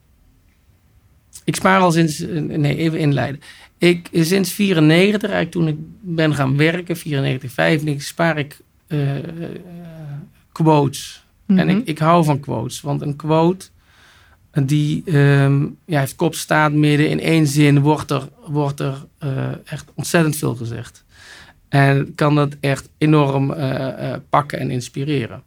ik 1.44 1.56
spaar 1.56 1.80
al 1.80 1.92
sinds, 1.92 2.18
nee, 2.36 2.76
even 2.76 2.98
inleiden. 2.98 3.40
Ik, 3.78 4.08
sinds 4.12 4.52
94, 4.52 5.30
eigenlijk 5.30 5.50
toen 5.50 5.68
ik 5.68 5.76
ben 6.00 6.34
gaan 6.34 6.56
werken, 6.56 6.96
94, 6.96 7.52
95, 7.52 8.06
spaar 8.06 8.38
ik 8.38 8.60
uh, 8.88 9.10
quotes. 10.52 11.24
Mm 11.46 11.58
-hmm. 11.58 11.68
En 11.68 11.76
ik, 11.76 11.86
ik 11.86 11.98
hou 11.98 12.24
van 12.24 12.40
quotes, 12.40 12.80
want 12.80 13.02
een 13.02 13.16
quote 13.16 13.66
die 14.64 15.16
um, 15.16 15.76
ja, 15.84 15.98
heeft 16.00 16.16
kop 16.16 16.34
staat 16.34 16.72
midden 16.72 17.08
in 17.08 17.20
één 17.20 17.46
zin, 17.46 17.80
wordt 17.80 18.10
er, 18.10 18.28
wordt 18.46 18.80
er 18.80 19.06
uh, 19.24 19.48
echt 19.64 19.90
ontzettend 19.94 20.36
veel 20.36 20.54
gezegd. 20.54 21.04
En 21.68 22.14
kan 22.14 22.34
dat 22.34 22.56
echt 22.60 22.88
enorm 22.98 23.50
uh, 23.50 24.12
pakken 24.28 24.58
en 24.58 24.70
inspireren. 24.70 25.42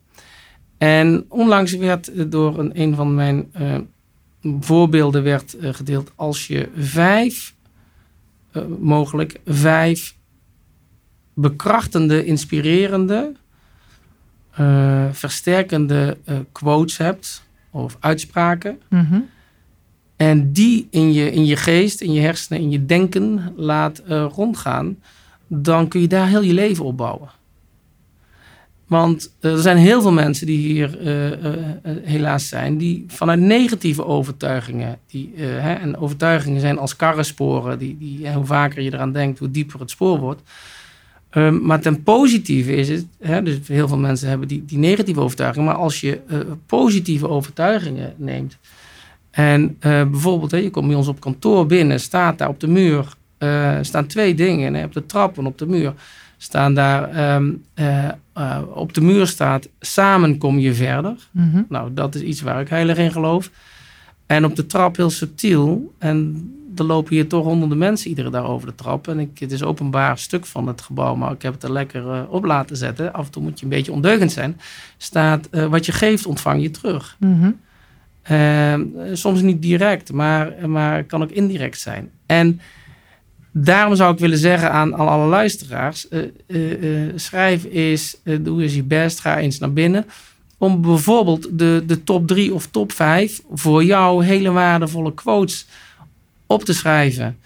En 0.79 1.25
onlangs 1.27 1.75
werd 1.75 2.31
door 2.31 2.59
een, 2.59 2.81
een 2.81 2.95
van 2.95 3.15
mijn 3.15 3.51
uh, 3.61 3.77
voorbeelden 4.59 5.23
werd, 5.23 5.55
uh, 5.61 5.73
gedeeld. 5.73 6.11
Als 6.15 6.47
je 6.47 6.69
vijf, 6.75 7.55
uh, 8.53 8.63
mogelijk 8.79 9.39
vijf 9.45 10.15
bekrachtende, 11.33 12.25
inspirerende, 12.25 13.31
versterkende 15.11 16.17
quotes 16.51 16.97
hebt 16.97 17.43
of 17.69 17.97
uitspraken. 17.99 18.81
Mm 18.89 19.05
-hmm. 19.05 19.29
En 20.15 20.51
die 20.51 20.87
in 20.89 21.13
je, 21.13 21.31
in 21.31 21.45
je 21.45 21.55
geest, 21.55 22.01
in 22.01 22.13
je 22.13 22.21
hersenen, 22.21 22.61
in 22.61 22.69
je 22.71 22.85
denken 22.85 23.53
laat 23.55 24.01
rondgaan. 24.07 24.97
Dan 25.47 25.87
kun 25.87 26.01
je 26.01 26.07
daar 26.07 26.27
heel 26.27 26.41
je 26.41 26.53
leven 26.53 26.85
op 26.85 26.97
bouwen. 26.97 27.29
Want 28.89 29.35
er 29.39 29.57
zijn 29.57 29.77
heel 29.77 30.01
veel 30.01 30.11
mensen 30.11 30.45
die 30.45 30.57
hier 30.57 31.01
uh, 31.01 31.31
uh, 31.31 31.35
helaas 32.03 32.47
zijn, 32.47 32.77
die 32.77 33.03
vanuit 33.07 33.39
negatieve 33.39 34.05
overtuigingen, 34.05 34.97
die, 35.07 35.33
hè, 35.35 35.73
en 35.73 35.97
overtuigingen 35.97 36.61
zijn 36.61 36.77
als 36.77 36.95
karrensporen, 36.95 37.79
die, 37.79 37.97
die, 37.99 38.31
hoe 38.31 38.45
vaker 38.45 38.81
je 38.81 38.93
eraan 38.93 39.11
denkt, 39.11 39.39
hoe 39.39 39.51
dieper 39.51 39.79
het 39.79 39.89
spoor 39.89 40.19
wordt. 40.19 40.41
Um, 41.33 41.65
maar 41.65 41.79
ten 41.79 42.03
positieve 42.03 42.75
is 42.75 42.89
het, 42.89 43.05
hè, 43.19 43.43
dus 43.43 43.57
heel 43.67 43.87
veel 43.87 43.97
mensen 43.97 44.29
hebben 44.29 44.47
die, 44.47 44.65
die 44.65 44.77
negatieve 44.77 45.19
overtuigingen, 45.19 45.67
maar 45.67 45.77
als 45.77 46.01
je 46.01 46.19
positieve 46.65 47.29
overtuigingen 47.29 48.13
neemt, 48.17 48.57
en 49.31 49.77
bijvoorbeeld, 49.79 50.51
hè, 50.51 50.57
je 50.57 50.69
komt 50.69 50.87
bij 50.87 50.95
ons 50.95 51.07
op 51.07 51.19
kantoor 51.19 51.65
binnen, 51.65 51.99
staat 51.99 52.37
daar 52.37 52.49
op 52.49 52.59
de 52.59 52.67
muur, 52.67 53.05
staan 53.81 54.07
twee 54.07 54.35
dingen, 54.35 54.73
hè, 54.73 54.83
op 54.83 54.93
de 54.93 55.05
trap 55.05 55.37
en 55.37 55.45
op 55.45 55.57
de 55.57 55.67
muur 55.67 55.93
staan 56.37 56.73
daar 56.73 57.35
um, 57.35 57.63
uh, 58.39 58.45
uh, 58.45 58.61
op 58.73 58.93
de 58.93 59.01
muur 59.01 59.27
staat: 59.27 59.69
samen 59.79 60.37
kom 60.37 60.59
je 60.59 60.73
verder. 60.73 61.15
Mm 61.31 61.51
-hmm. 61.51 61.65
Nou, 61.69 61.93
dat 61.93 62.15
is 62.15 62.21
iets 62.21 62.41
waar 62.41 62.61
ik 62.61 62.69
heilig 62.69 62.97
in 62.97 63.11
geloof. 63.11 63.51
En 64.25 64.45
op 64.45 64.55
de 64.55 64.65
trap 64.65 64.95
heel 64.95 65.09
subtiel. 65.09 65.93
En 65.97 66.49
er 66.75 66.83
lopen 66.83 67.13
hier 67.13 67.27
toch 67.27 67.43
honderden 67.43 67.77
mensen 67.77 68.09
iedere 68.09 68.29
dag 68.29 68.45
over 68.45 68.67
de 68.67 68.75
trap. 68.75 69.07
En 69.07 69.19
ik, 69.19 69.39
het 69.39 69.51
is 69.51 69.63
openbaar 69.63 70.17
stuk 70.17 70.45
van 70.45 70.67
het 70.67 70.81
gebouw, 70.81 71.15
maar 71.15 71.31
ik 71.31 71.41
heb 71.41 71.53
het 71.53 71.63
er 71.63 71.71
lekker 71.71 72.03
uh, 72.03 72.21
op 72.29 72.45
laten 72.45 72.77
zetten. 72.77 73.13
Af 73.13 73.25
en 73.25 73.31
toe 73.31 73.43
moet 73.43 73.59
je 73.59 73.65
een 73.65 73.71
beetje 73.71 73.91
ondeugend 73.91 74.31
zijn. 74.31 74.59
Staat: 74.97 75.49
wat 75.51 75.85
je 75.85 75.91
geeft, 75.91 76.25
ontvang 76.25 76.61
je 76.61 76.71
terug. 76.71 77.17
Mm 77.19 77.57
-hmm. 78.25 79.15
soms 79.15 79.41
niet 79.41 79.61
direct, 79.61 80.11
maar, 80.11 80.69
maar 80.69 81.03
kan 81.03 81.23
ook 81.23 81.31
indirect 81.31 81.79
zijn. 81.79 82.11
En 82.25 82.59
daarom 83.63 83.95
zou 83.95 84.13
ik 84.13 84.19
willen 84.19 84.37
zeggen 84.37 84.71
aan, 84.71 84.93
alle 84.93 85.27
luisteraars: 85.27 86.07
uh, 86.09 86.23
uh, 86.47 86.81
uh, 86.81 87.11
schrijf 87.15 87.63
eens, 87.71 88.17
doe 88.39 88.61
eens 88.61 88.75
je 88.75 88.83
best, 88.83 89.19
ga 89.19 89.37
eens 89.37 89.59
naar 89.59 89.73
binnen. 89.73 90.05
Om 90.57 90.81
bijvoorbeeld 90.81 91.59
de, 91.59 91.83
de 91.87 92.03
top 92.03 92.27
3 92.27 92.53
of 92.53 92.67
top 92.67 92.91
5 92.91 93.41
voor 93.51 93.83
jou 93.83 94.25
hele 94.25 94.51
waardevolle 94.51 95.13
quotes 95.13 95.65
op 96.45 96.63
te 96.63 96.73
schrijven. 96.73 97.37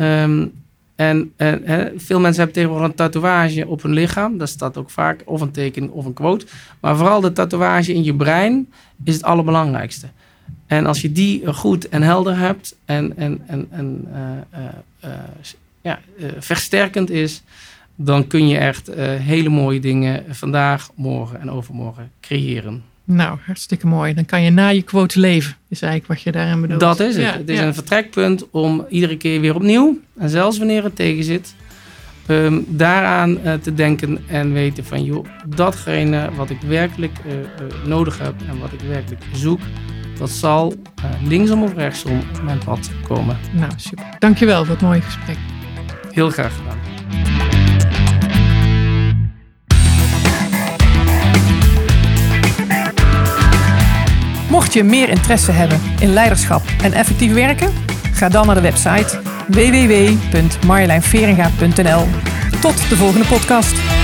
Um, 0.00 0.52
en 0.96 1.32
veel 1.96 2.20
mensen 2.20 2.42
hebben 2.42 2.52
tegenwoordig 2.52 2.88
een 2.88 2.94
tatoeage 2.94 3.66
op 3.66 3.82
hun 3.82 3.92
lichaam. 3.92 4.38
Dat 4.38 4.48
staat 4.48 4.76
ook 4.76 4.90
vaak 4.90 5.22
of 5.24 5.40
een 5.40 5.50
teken 5.50 5.90
of 5.90 6.04
een 6.04 6.12
quote. 6.12 6.46
Maar 6.80 6.96
vooral 6.96 7.20
de 7.20 7.32
tatoeage 7.32 7.94
in 7.94 8.04
je 8.04 8.14
brein 8.14 8.68
is 9.04 9.14
het 9.14 9.22
allerbelangrijkste. 9.22 10.06
En 10.72 10.86
als 10.86 11.00
je 11.00 11.12
die 11.12 11.52
goed 11.52 11.88
en 11.88 12.02
helder 12.02 12.38
hebt 12.38 12.76
en, 12.84 13.16
en, 13.16 13.40
en, 13.46 13.66
en 13.70 14.08
uh, 14.12 14.60
uh, 15.04 15.10
ja, 15.82 16.00
versterkend 16.38 17.10
is, 17.10 17.42
dan 17.96 18.26
kun 18.26 18.48
je 18.48 18.58
echt 18.58 18.90
hele 19.18 19.48
mooie 19.48 19.80
dingen 19.80 20.24
vandaag, 20.28 20.90
morgen 20.94 21.40
en 21.40 21.50
overmorgen 21.50 22.10
creëren. 22.20 22.82
Nou, 23.04 23.38
hartstikke 23.44 23.86
mooi. 23.86 24.14
Dan 24.14 24.24
kan 24.24 24.42
je 24.42 24.50
na 24.50 24.68
je 24.68 24.82
quote 24.82 25.20
leven, 25.20 25.56
is 25.68 25.82
eigenlijk 25.82 26.12
wat 26.12 26.22
je 26.22 26.32
daarin 26.32 26.60
bedoelt. 26.60 26.80
Dat 26.80 27.00
is 27.00 27.14
het. 27.16 27.24
Ja, 27.24 27.32
het 27.32 27.48
is 27.48 27.58
ja. 27.58 27.64
een 27.64 27.74
vertrekpunt 27.74 28.50
om 28.50 28.86
iedere 28.88 29.16
keer 29.16 29.40
weer 29.40 29.54
opnieuw, 29.54 29.98
en 30.18 30.28
zelfs 30.28 30.58
wanneer 30.58 30.84
het 30.84 30.96
tegen 30.96 31.24
zit, 31.24 31.54
um, 32.28 32.64
daaraan 32.68 33.38
uh, 33.44 33.54
te 33.54 33.74
denken 33.74 34.18
en 34.26 34.52
weten 34.52 34.84
van, 34.84 35.04
joh, 35.04 35.26
datgene 35.46 36.30
wat 36.36 36.50
ik 36.50 36.60
werkelijk 36.60 37.18
uh, 37.26 37.32
uh, 37.32 37.86
nodig 37.86 38.18
heb 38.18 38.34
en 38.48 38.58
wat 38.58 38.72
ik 38.72 38.80
werkelijk 38.80 39.22
zoek, 39.34 39.60
dat 40.18 40.30
zal 40.30 40.74
linksom 41.22 41.62
of 41.62 41.74
rechtsom 41.74 42.18
op 42.18 42.42
mijn 42.42 42.58
pad 42.64 42.90
komen. 43.08 43.38
Nou, 43.52 43.72
super. 43.76 44.04
Dankjewel 44.18 44.64
voor 44.64 44.74
het 44.74 44.84
mooie 44.84 45.00
gesprek. 45.00 45.36
Heel 46.10 46.30
graag 46.30 46.52
gedaan. 46.56 46.78
Mocht 54.50 54.72
je 54.72 54.82
meer 54.82 55.08
interesse 55.08 55.52
hebben 55.52 55.80
in 56.00 56.12
leiderschap 56.12 56.62
en 56.82 56.92
effectief 56.92 57.32
werken, 57.32 57.72
ga 58.12 58.28
dan 58.28 58.46
naar 58.46 58.54
de 58.54 58.60
website 58.60 59.20
www.marjolijnveringa.nl. 59.46 62.06
Tot 62.60 62.88
de 62.88 62.96
volgende 62.96 63.26
podcast. 63.26 64.01